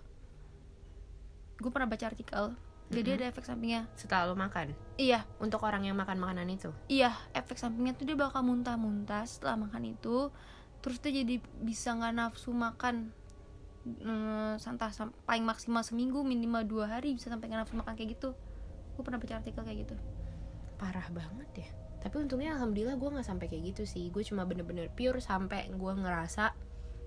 Gue 1.56 1.72
pernah 1.72 1.88
baca 1.88 2.04
artikel 2.12 2.52
jadi 2.86 3.18
Mm-mm. 3.18 3.18
ada 3.18 3.24
efek 3.34 3.44
sampingnya. 3.44 3.82
Setelah 3.98 4.30
lo 4.30 4.34
makan? 4.38 4.70
Iya. 4.94 5.26
Untuk 5.42 5.58
orang 5.66 5.82
yang 5.82 5.98
makan 5.98 6.22
makanan 6.22 6.46
itu? 6.46 6.70
Iya 6.86 7.10
efek 7.34 7.58
sampingnya 7.58 7.98
tuh 7.98 8.06
dia 8.06 8.14
bakal 8.14 8.46
muntah-muntah 8.46 9.26
setelah 9.26 9.58
makan 9.58 9.90
itu. 9.90 10.30
Terus 10.84 11.02
dia 11.02 11.12
jadi 11.24 11.42
bisa 11.60 11.98
nggak 11.98 12.14
nafsu 12.14 12.54
makan 12.54 13.10
Hmm, 13.86 14.58
santah 14.58 14.90
sam- 14.90 15.14
paling 15.30 15.46
maksimal 15.46 15.78
seminggu 15.86 16.26
minimal 16.26 16.66
dua 16.66 16.90
hari 16.98 17.14
bisa 17.14 17.30
sampai 17.30 17.46
nggak 17.46 17.62
nafsu 17.62 17.78
makan 17.78 17.94
kayak 17.94 18.18
gitu. 18.18 18.34
Gue 18.98 19.02
pernah 19.06 19.22
baca 19.22 19.38
artikel 19.38 19.62
kayak 19.62 19.78
gitu. 19.86 19.94
Parah 20.74 21.06
banget 21.14 21.50
ya. 21.62 21.68
Tapi 22.02 22.18
untungnya 22.18 22.58
alhamdulillah 22.58 22.98
gue 22.98 23.08
nggak 23.14 23.22
sampai 23.30 23.46
kayak 23.46 23.62
gitu 23.70 23.86
sih. 23.86 24.10
Gue 24.10 24.26
cuma 24.26 24.42
bener-bener 24.42 24.90
pure 24.90 25.22
sampai 25.22 25.70
gue 25.70 25.92
ngerasa 26.02 26.50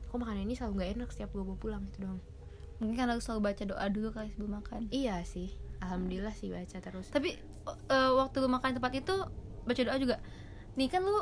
kok 0.07 0.17
makanan 0.17 0.47
ini 0.47 0.55
selalu 0.55 0.79
nggak 0.79 0.91
enak 0.95 1.09
setiap 1.11 1.29
gue 1.35 1.43
bawa 1.43 1.59
pulang? 1.59 1.83
Itu 1.91 2.07
doang. 2.07 2.19
Mungkin 2.79 2.95
karena 2.95 3.19
lu 3.19 3.19
selalu 3.19 3.41
baca 3.51 3.63
doa 3.67 3.85
dulu 3.91 4.07
kali 4.15 4.31
sebelum 4.31 4.63
makan. 4.63 4.81
Iya 4.87 5.19
sih 5.27 5.51
alhamdulillah 5.79 6.35
sih 6.35 6.51
baca 6.51 6.77
terus. 6.79 7.07
Tapi 7.11 7.35
eh, 7.67 8.11
waktu 8.13 8.35
lu 8.43 8.49
makan 8.51 8.71
di 8.71 8.75
tempat 8.77 8.93
itu 8.95 9.15
baca 9.65 9.81
doa 9.83 9.97
juga. 9.99 10.17
Nih 10.75 10.87
kan 10.91 11.03
lu 11.03 11.17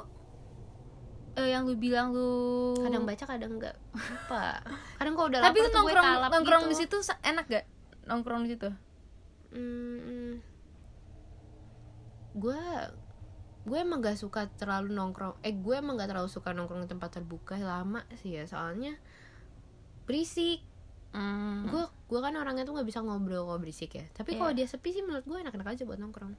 eh, 1.37 1.49
yang 1.53 1.69
lu 1.69 1.77
bilang 1.77 2.11
lu 2.11 2.73
kadang 2.81 3.05
baca 3.05 3.23
kadang 3.23 3.61
enggak 3.61 3.75
lupa. 3.93 4.61
Kadang 4.97 5.13
kalau 5.13 5.27
udah 5.29 5.41
tapi 5.45 5.57
lu 5.61 5.69
nongkrong 5.69 6.09
nongkrong 6.33 6.63
gitu. 6.65 6.71
di 6.73 6.77
situ 6.77 6.97
enak 7.21 7.45
gak 7.45 7.65
nongkrong 8.09 8.41
di 8.45 8.49
situ? 8.57 8.69
Hmm, 9.53 10.41
gue 12.33 12.61
gue 13.67 13.77
emang 13.77 13.99
gak 13.99 14.17
suka 14.17 14.47
terlalu 14.55 14.95
nongkrong 14.95 15.37
eh 15.43 15.53
gue 15.53 15.75
emang 15.75 15.99
gak 15.99 16.09
terlalu 16.09 16.31
suka 16.31 16.55
nongkrong 16.55 16.87
di 16.87 16.89
tempat 16.89 17.21
terbuka 17.21 17.53
lama 17.61 18.01
sih 18.17 18.33
ya. 18.41 18.49
Soalnya 18.49 18.97
berisik 20.09 20.63
Hmm. 21.17 21.65
gue 21.65 21.83
gue 22.07 22.19
kan 22.21 22.33
orangnya 22.37 22.61
tuh 22.61 22.77
nggak 22.77 22.87
bisa 22.87 23.01
ngobrol 23.01 23.49
kalau 23.49 23.57
berisik 23.57 23.97
ya. 23.97 24.05
Tapi 24.13 24.37
Iya. 24.37 24.39
kalau 24.39 24.51
dia 24.53 24.67
sepi 24.69 24.89
sih 24.93 25.01
menurut 25.01 25.25
gue 25.25 25.37
enak-enak 25.41 25.67
aja 25.73 25.83
buat 25.83 25.97
nongkrong. 25.97 26.37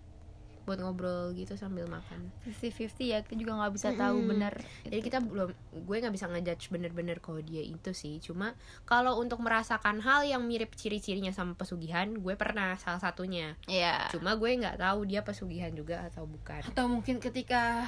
Buat 0.65 0.85
ngobrol 0.85 1.33
gitu 1.33 1.57
sambil 1.59 1.89
makan. 1.89 2.29
50-50 2.47 3.09
ya 3.09 3.19
kita 3.25 3.35
juga 3.41 3.57
nggak 3.59 3.73
bisa 3.75 3.89
tahu 3.97 4.21
Mm-mm. 4.21 4.31
benar 4.37 4.53
jadi 4.85 5.01
kita 5.01 5.19
belum 5.25 5.49
gue 5.89 5.97
nggak 5.97 6.13
bisa 6.13 6.29
ngejudge 6.29 6.65
bener-bener 6.69 7.19
kalau 7.19 7.41
dia 7.43 7.65
itu 7.65 7.91
sih. 7.91 8.23
Cuma 8.23 8.55
kalau 8.87 9.19
untuk 9.19 9.43
merasakan 9.43 9.99
hal 10.05 10.29
yang 10.29 10.45
mirip 10.47 10.77
ciri-cirinya 10.79 11.35
sama 11.35 11.59
pesugihan 11.59 12.15
gue 12.15 12.35
pernah 12.39 12.79
salah 12.79 13.03
satunya. 13.03 13.59
Ya 13.67 14.07
cuma 14.15 14.39
gue 14.39 14.51
nggak 14.61 14.79
tahu 14.79 15.09
dia 15.11 15.27
pesugihan 15.27 15.75
juga 15.75 16.07
atau 16.07 16.29
bukan. 16.29 16.63
Atau 16.63 16.87
mungkin 16.87 17.19
ketika 17.19 17.83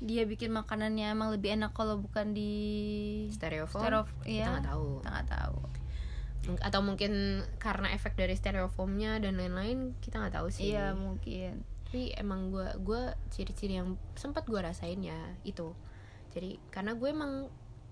dia 0.00 0.24
bikin 0.24 0.48
makanannya 0.52 1.12
emang 1.12 1.28
lebih 1.28 1.60
enak 1.60 1.76
kalau 1.76 2.00
bukan 2.00 2.32
di 2.32 2.52
stereofoam? 3.36 3.84
stereo 3.84 4.02
kita 4.24 4.28
iya. 4.28 4.46
nggak 4.56 4.68
tahu. 4.72 4.88
Kita 5.00 5.10
nggak 5.12 5.28
tahu 5.28 5.56
atau 6.64 6.80
mungkin 6.80 7.44
karena 7.60 7.92
efek 7.92 8.16
dari 8.16 8.32
stereofoamnya 8.32 9.20
dan 9.20 9.36
lain-lain 9.36 9.92
kita 10.00 10.18
nggak 10.18 10.34
tahu 10.40 10.48
sih. 10.48 10.72
Iya 10.72 10.96
mungkin. 10.96 11.62
Tapi 11.84 12.14
emang 12.16 12.48
gue 12.54 12.68
gue 12.80 13.02
ciri-ciri 13.28 13.76
yang 13.76 13.98
sempat 14.16 14.48
gue 14.48 14.56
rasain 14.56 14.98
ya 15.04 15.36
itu. 15.44 15.76
Jadi 16.32 16.56
karena 16.72 16.96
gue 16.96 17.08
emang 17.10 17.50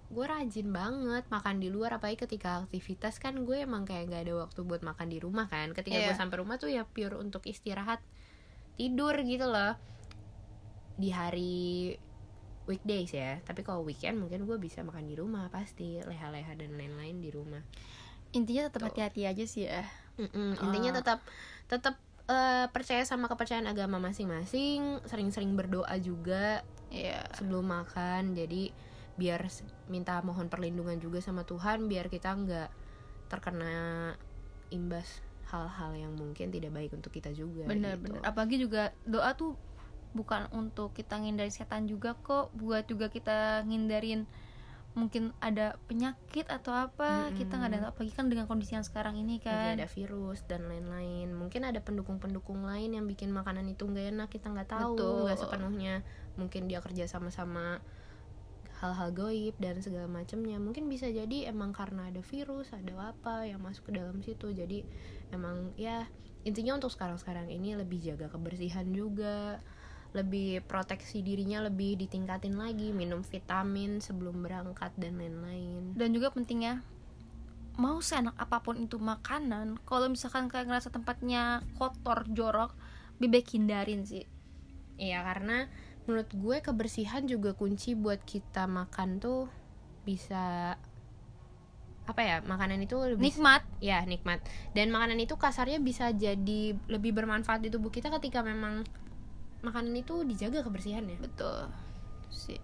gue 0.09 0.25
rajin 0.25 0.73
banget 0.73 1.29
makan 1.29 1.61
di 1.61 1.69
luar 1.69 2.01
apalagi 2.01 2.25
ketika 2.25 2.65
aktivitas 2.65 3.21
kan 3.21 3.45
gue 3.45 3.61
emang 3.61 3.85
kayak 3.85 4.09
nggak 4.09 4.23
ada 4.25 4.35
waktu 4.49 4.61
buat 4.65 4.81
makan 4.81 5.13
di 5.13 5.19
rumah 5.21 5.47
kan. 5.53 5.77
Ketika 5.77 6.01
gue 6.01 6.15
Iya. 6.15 6.19
sampai 6.19 6.41
rumah 6.41 6.57
tuh 6.57 6.73
ya 6.73 6.89
pure 6.89 7.21
untuk 7.21 7.45
istirahat 7.45 8.01
tidur 8.81 9.13
gitu 9.21 9.45
loh. 9.45 9.77
Di 10.97 11.13
hari 11.13 11.95
weekdays 12.69 13.17
ya 13.17 13.41
tapi 13.49 13.65
kalau 13.65 13.81
weekend 13.81 14.21
mungkin 14.21 14.45
gue 14.45 14.61
bisa 14.61 14.85
makan 14.85 15.09
di 15.09 15.17
rumah 15.17 15.49
pasti 15.49 16.05
leha-leha 16.05 16.53
dan 16.53 16.77
lain-lain 16.77 17.17
di 17.17 17.33
rumah 17.33 17.65
intinya 18.33 18.69
tetap 18.69 18.93
hati-hati 18.93 19.25
aja 19.25 19.45
sih 19.49 19.65
ya. 19.69 19.85
Mm-mm, 20.19 20.59
intinya 20.59 20.91
Ah. 20.93 20.97
tetap 21.01 21.19
tetap 21.71 21.95
eh, 22.29 22.67
percaya 22.69 23.03
sama 23.09 23.31
kepercayaan 23.31 23.71
agama 23.71 23.97
masing-masing 23.97 25.01
sering-sering 25.09 25.57
berdoa 25.57 25.95
juga 26.03 26.61
iya. 26.93 27.25
sebelum 27.33 27.65
makan. 27.65 28.37
Jadi 28.37 28.71
biar 29.19 29.51
minta 29.91 30.23
mohon 30.23 30.47
perlindungan 30.47 31.01
juga 31.03 31.19
sama 31.19 31.43
Tuhan 31.43 31.91
biar 31.91 32.07
kita 32.07 32.39
nggak 32.39 32.71
terkena 33.27 34.15
imbas 34.71 35.21
hal-hal 35.51 35.97
yang 35.97 36.13
mungkin 36.15 36.55
tidak 36.55 36.71
baik 36.71 36.95
untuk 36.95 37.11
kita 37.11 37.35
juga 37.35 37.67
bener-bener 37.67 38.23
gitu. 38.23 38.29
apalagi 38.29 38.57
juga 38.63 38.95
doa 39.03 39.35
tuh 39.35 39.59
bukan 40.15 40.47
untuk 40.55 40.95
kita 40.95 41.19
ngindarin 41.19 41.53
setan 41.53 41.91
juga 41.91 42.15
kok 42.17 42.55
buat 42.57 42.87
juga 42.87 43.11
kita 43.11 43.67
ngindarin 43.67 44.25
mungkin 44.97 45.31
ada 45.39 45.79
penyakit 45.87 46.51
atau 46.51 46.75
apa 46.75 47.31
kita 47.39 47.55
nggak 47.55 47.71
ada 47.71 47.79
apalagi 47.95 48.11
kan 48.11 48.27
dengan 48.27 48.51
kondisi 48.51 48.75
yang 48.75 48.83
sekarang 48.83 49.15
ini 49.21 49.39
kan. 49.39 49.79
ada 49.79 49.87
virus 49.87 50.43
dan 50.49 50.67
lain-lain. 50.67 51.31
Mungkin 51.35 51.63
ada 51.63 51.79
pendukung-pendukung 51.79 52.67
lain 52.67 52.97
yang 52.97 53.05
bikin 53.07 53.31
makanan 53.31 53.69
itu 53.69 53.87
nggak 53.87 54.17
enak 54.17 54.29
kita 54.33 54.51
nggak 54.51 54.69
tahu 54.69 55.29
nggak 55.29 55.39
sepenuhnya. 55.39 56.03
Mungkin 56.35 56.67
dia 56.67 56.83
kerja 56.83 57.07
sama-sama 57.07 57.79
hal-hal 58.79 59.11
goib 59.11 59.59
dan 59.59 59.83
segala 59.83 60.07
macamnya 60.07 60.55
mungkin 60.63 60.87
bisa 60.87 61.11
jadi 61.11 61.51
emang 61.51 61.75
karena 61.75 62.15
ada 62.15 62.23
virus 62.23 62.71
ada 62.71 63.11
apa 63.11 63.43
yang 63.47 63.63
masuk 63.63 63.91
ke 63.91 63.93
dalam 63.95 64.23
situ. 64.23 64.51
Jadi 64.51 64.83
emang 65.31 65.75
ya 65.75 66.07
intinya 66.47 66.79
untuk 66.79 66.91
sekarang-sekarang 66.95 67.51
ini 67.51 67.75
lebih 67.75 67.99
jaga 67.99 68.31
kebersihan 68.31 68.87
juga 68.95 69.59
lebih 70.17 70.65
proteksi 70.65 71.21
dirinya 71.21 71.61
lebih 71.61 72.01
ditingkatin 72.01 72.57
lagi 72.57 72.97
minum 72.97 73.21
vitamin 73.21 74.01
sebelum 74.01 74.41
berangkat 74.41 74.97
dan 74.97 75.21
lain-lain. 75.21 75.93
Dan 75.93 76.17
juga 76.17 76.33
pentingnya 76.33 76.81
mau 77.79 78.03
seenak 78.03 78.35
apa 78.35 78.59
pun 78.59 78.75
itu 78.81 78.99
makanan 78.99 79.79
kalau 79.87 80.11
misalkan 80.11 80.51
kayak 80.51 80.67
ngerasa 80.67 80.91
tempatnya 80.91 81.63
kotor 81.79 82.27
jorok 82.27 82.75
lebih 83.21 83.39
baik 83.39 83.49
hindarin 83.55 84.03
sih. 84.03 84.27
Iya 84.99 85.23
karena 85.23 85.71
menurut 86.09 86.31
gue 86.35 86.57
kebersihan 86.65 87.23
juga 87.29 87.55
kunci 87.55 87.95
buat 87.95 88.19
kita 88.25 88.67
makan 88.67 89.21
tuh 89.23 89.47
bisa 90.03 90.75
apa 92.09 92.21
ya 92.25 92.41
makanan 92.41 92.81
itu 92.81 92.97
lebih 92.97 93.29
nikmat. 93.29 93.63
Ya 93.79 94.01
nikmat. 94.09 94.41
Dan 94.73 94.89
makanan 94.89 95.21
itu 95.21 95.37
kasarnya 95.37 95.79
bisa 95.79 96.09
jadi 96.17 96.75
lebih 96.89 97.13
bermanfaat 97.13 97.61
di 97.61 97.69
tubuh 97.69 97.93
kita 97.93 98.09
ketika 98.17 98.41
memang 98.41 98.89
makanan 99.63 99.95
itu 99.99 100.23
dijaga 100.23 100.63
kebersihannya. 100.63 101.19
Betul. 101.19 101.67
Sih. 102.31 102.61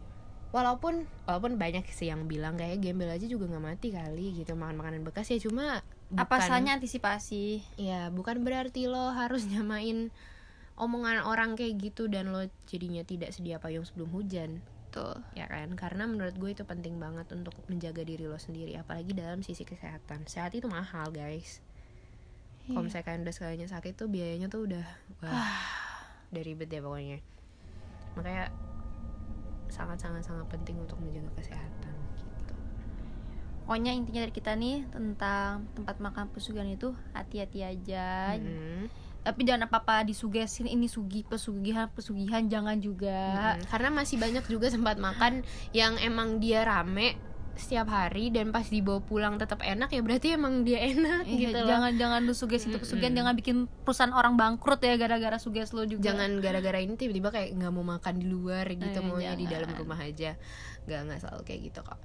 Walaupun 0.55 1.11
walaupun 1.27 1.59
banyak 1.59 1.83
sih 1.91 2.15
yang 2.15 2.31
bilang 2.31 2.55
kayak 2.55 2.79
gembel 2.79 3.11
aja 3.11 3.27
juga 3.27 3.51
nggak 3.51 3.65
mati 3.65 3.91
kali 3.91 4.39
gitu 4.39 4.55
makan 4.55 4.79
makanan 4.79 5.03
bekas 5.03 5.35
ya. 5.35 5.39
Cuma 5.43 5.83
apa 6.15 6.31
bukan- 6.31 6.47
salahnya 6.47 6.79
antisipasi? 6.79 7.67
Ya, 7.75 8.09
bukan 8.15 8.47
berarti 8.47 8.87
lo 8.87 9.11
harus 9.11 9.47
nyamain 9.51 10.15
omongan 10.79 11.27
orang 11.27 11.55
kayak 11.59 11.79
gitu 11.83 12.07
dan 12.11 12.31
lo 12.35 12.47
jadinya 12.67 13.03
tidak 13.07 13.31
sedia 13.31 13.63
payung 13.63 13.87
sebelum 13.87 14.11
hujan, 14.11 14.59
tuh 14.91 15.19
ya 15.35 15.47
kan? 15.47 15.75
Karena 15.79 16.07
menurut 16.07 16.35
gue 16.35 16.51
itu 16.51 16.67
penting 16.67 16.99
banget 16.99 17.31
untuk 17.31 17.55
menjaga 17.71 18.03
diri 18.03 18.27
lo 18.27 18.39
sendiri, 18.39 18.75
apalagi 18.79 19.15
dalam 19.15 19.43
sisi 19.43 19.63
kesehatan. 19.63 20.27
Sehat 20.27 20.55
itu 20.55 20.67
mahal, 20.67 21.15
guys. 21.15 21.63
Kalau 22.65 22.81
misalnya 22.81 23.07
kalian 23.07 23.23
udah 23.29 23.35
sekalinya 23.37 23.69
sakit 23.69 23.93
tuh 23.93 24.09
biayanya 24.09 24.49
tuh 24.49 24.65
udah 24.65 24.87
wah, 25.21 25.84
udah 26.29 26.43
ribet 26.43 26.69
ya 26.69 26.81
pokoknya. 26.81 27.19
Makanya 28.15 28.45
sangat-sangat 29.67 30.23
sangat 30.23 30.47
penting 30.49 30.79
untuk 30.79 31.01
menjaga 31.01 31.31
kesehatan 31.35 31.95
gitu. 32.15 32.55
pokoknya 33.65 33.91
intinya 33.91 34.23
dari 34.23 34.31
kita 34.31 34.53
nih 34.55 34.87
tentang 34.87 35.67
tempat 35.73 35.97
makan 35.99 36.31
pesugihan 36.31 36.69
itu 36.69 36.93
hati-hati 37.11 37.65
aja 37.65 38.39
Mm. 38.39 38.87
tapi 39.25 39.41
jangan 39.43 39.67
apa-apa 39.67 40.05
disugesin 40.05 40.69
ini 40.69 40.85
sugi 40.85 41.25
pesugihan 41.25 41.89
pesugihan 41.91 42.45
jangan 42.45 42.77
juga 42.79 43.57
Mm, 43.59 43.67
karena 43.67 43.89
masih 43.91 44.21
banyak 44.21 44.45
juga 44.47 44.69
tempat 44.69 45.01
makan 45.01 45.43
yang 45.73 45.97
emang 45.99 46.39
dia 46.39 46.63
rame 46.63 47.17
setiap 47.55 47.87
hari 47.87 48.29
dan 48.29 48.51
pas 48.51 48.63
dibawa 48.63 48.99
pulang 48.99 49.35
tetap 49.35 49.59
enak 49.59 49.87
ya 49.89 50.01
berarti 50.01 50.35
emang 50.35 50.63
dia 50.63 50.83
enak 50.85 51.23
Iya, 51.25 51.39
gitu 51.49 51.59
loh. 51.61 51.69
jangan 51.71 51.93
jangan 51.95 52.21
lu 52.23 52.33
suges 52.33 52.65
itu. 52.65 52.77
Pesugihan 52.77 53.15
jangan 53.15 53.35
bikin 53.35 53.57
perusahaan 53.83 54.11
orang 54.11 54.35
bangkrut 54.35 54.79
ya 54.79 54.95
gara-gara 54.95 55.39
suges 55.39 55.71
lo 55.71 55.83
juga. 55.83 56.03
Jangan 56.05 56.39
gara-gara 56.39 56.79
ini 56.79 56.95
tiba-tiba 56.95 57.31
kayak 57.31 57.55
nggak 57.55 57.71
mau 57.71 57.87
makan 57.87 58.15
di 58.17 58.27
luar 58.27 58.67
gitu 58.69 58.99
Eh, 58.99 59.03
maunya 59.03 59.33
di 59.33 59.47
dalam 59.47 59.71
rumah 59.71 59.99
aja. 59.99 60.35
Nggak 60.85 61.01
nggak 61.05 61.19
selalu 61.21 61.43
kayak 61.43 61.61
gitu 61.65 61.81
kok. 61.81 61.99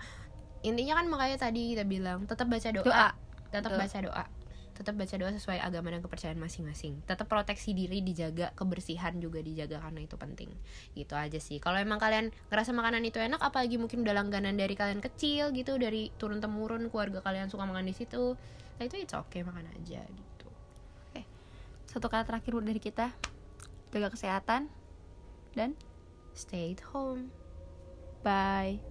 Intinya 0.61 0.93
kan 0.95 1.05
makanya 1.07 1.37
tadi 1.39 1.71
kita 1.71 1.83
bilang 1.83 2.23
tetap 2.23 2.45
baca 2.45 2.69
doa, 2.69 2.83
Doa. 2.83 3.09
tetap 3.49 3.71
baca 3.73 3.97
doa 3.99 4.23
tetap 4.79 4.95
baca 4.95 5.11
doa 5.19 5.35
sesuai 5.35 5.59
agama 5.59 5.91
dan 5.91 5.99
kepercayaan 5.99 6.39
masing-masing. 6.39 7.03
Tetap 7.03 7.27
proteksi 7.27 7.75
diri 7.75 7.99
dijaga 7.99 8.55
kebersihan 8.55 9.19
juga 9.19 9.43
dijaga 9.43 9.83
karena 9.83 10.07
itu 10.07 10.15
penting. 10.15 10.47
Gitu 10.95 11.13
aja 11.19 11.35
sih. 11.43 11.59
Kalau 11.59 11.75
emang 11.75 11.99
kalian 11.99 12.31
ngerasa 12.47 12.71
makanan 12.71 13.03
itu 13.03 13.19
enak 13.19 13.43
apalagi 13.43 13.75
mungkin 13.75 14.07
udah 14.07 14.15
langganan 14.15 14.55
dari 14.55 14.79
kalian 14.79 15.03
kecil 15.03 15.51
gitu 15.51 15.75
dari 15.75 16.15
turun 16.15 16.39
temurun 16.39 16.87
keluarga 16.87 17.19
kalian 17.19 17.51
suka 17.51 17.67
makan 17.67 17.91
di 17.91 17.95
situ 17.95 18.39
nah 18.79 18.87
itu 18.87 18.95
it's 18.95 19.11
okay 19.11 19.43
makan 19.43 19.67
aja 19.75 19.99
gitu. 20.07 20.47
Satu 21.89 22.05
kata 22.05 22.21
terakhir 22.29 22.53
dari 22.61 22.77
kita. 22.77 23.09
Jaga 23.89 24.13
kesehatan 24.13 24.69
dan 25.57 25.73
stay 26.37 26.77
at 26.77 26.81
home. 26.93 27.33
Bye 28.21 28.88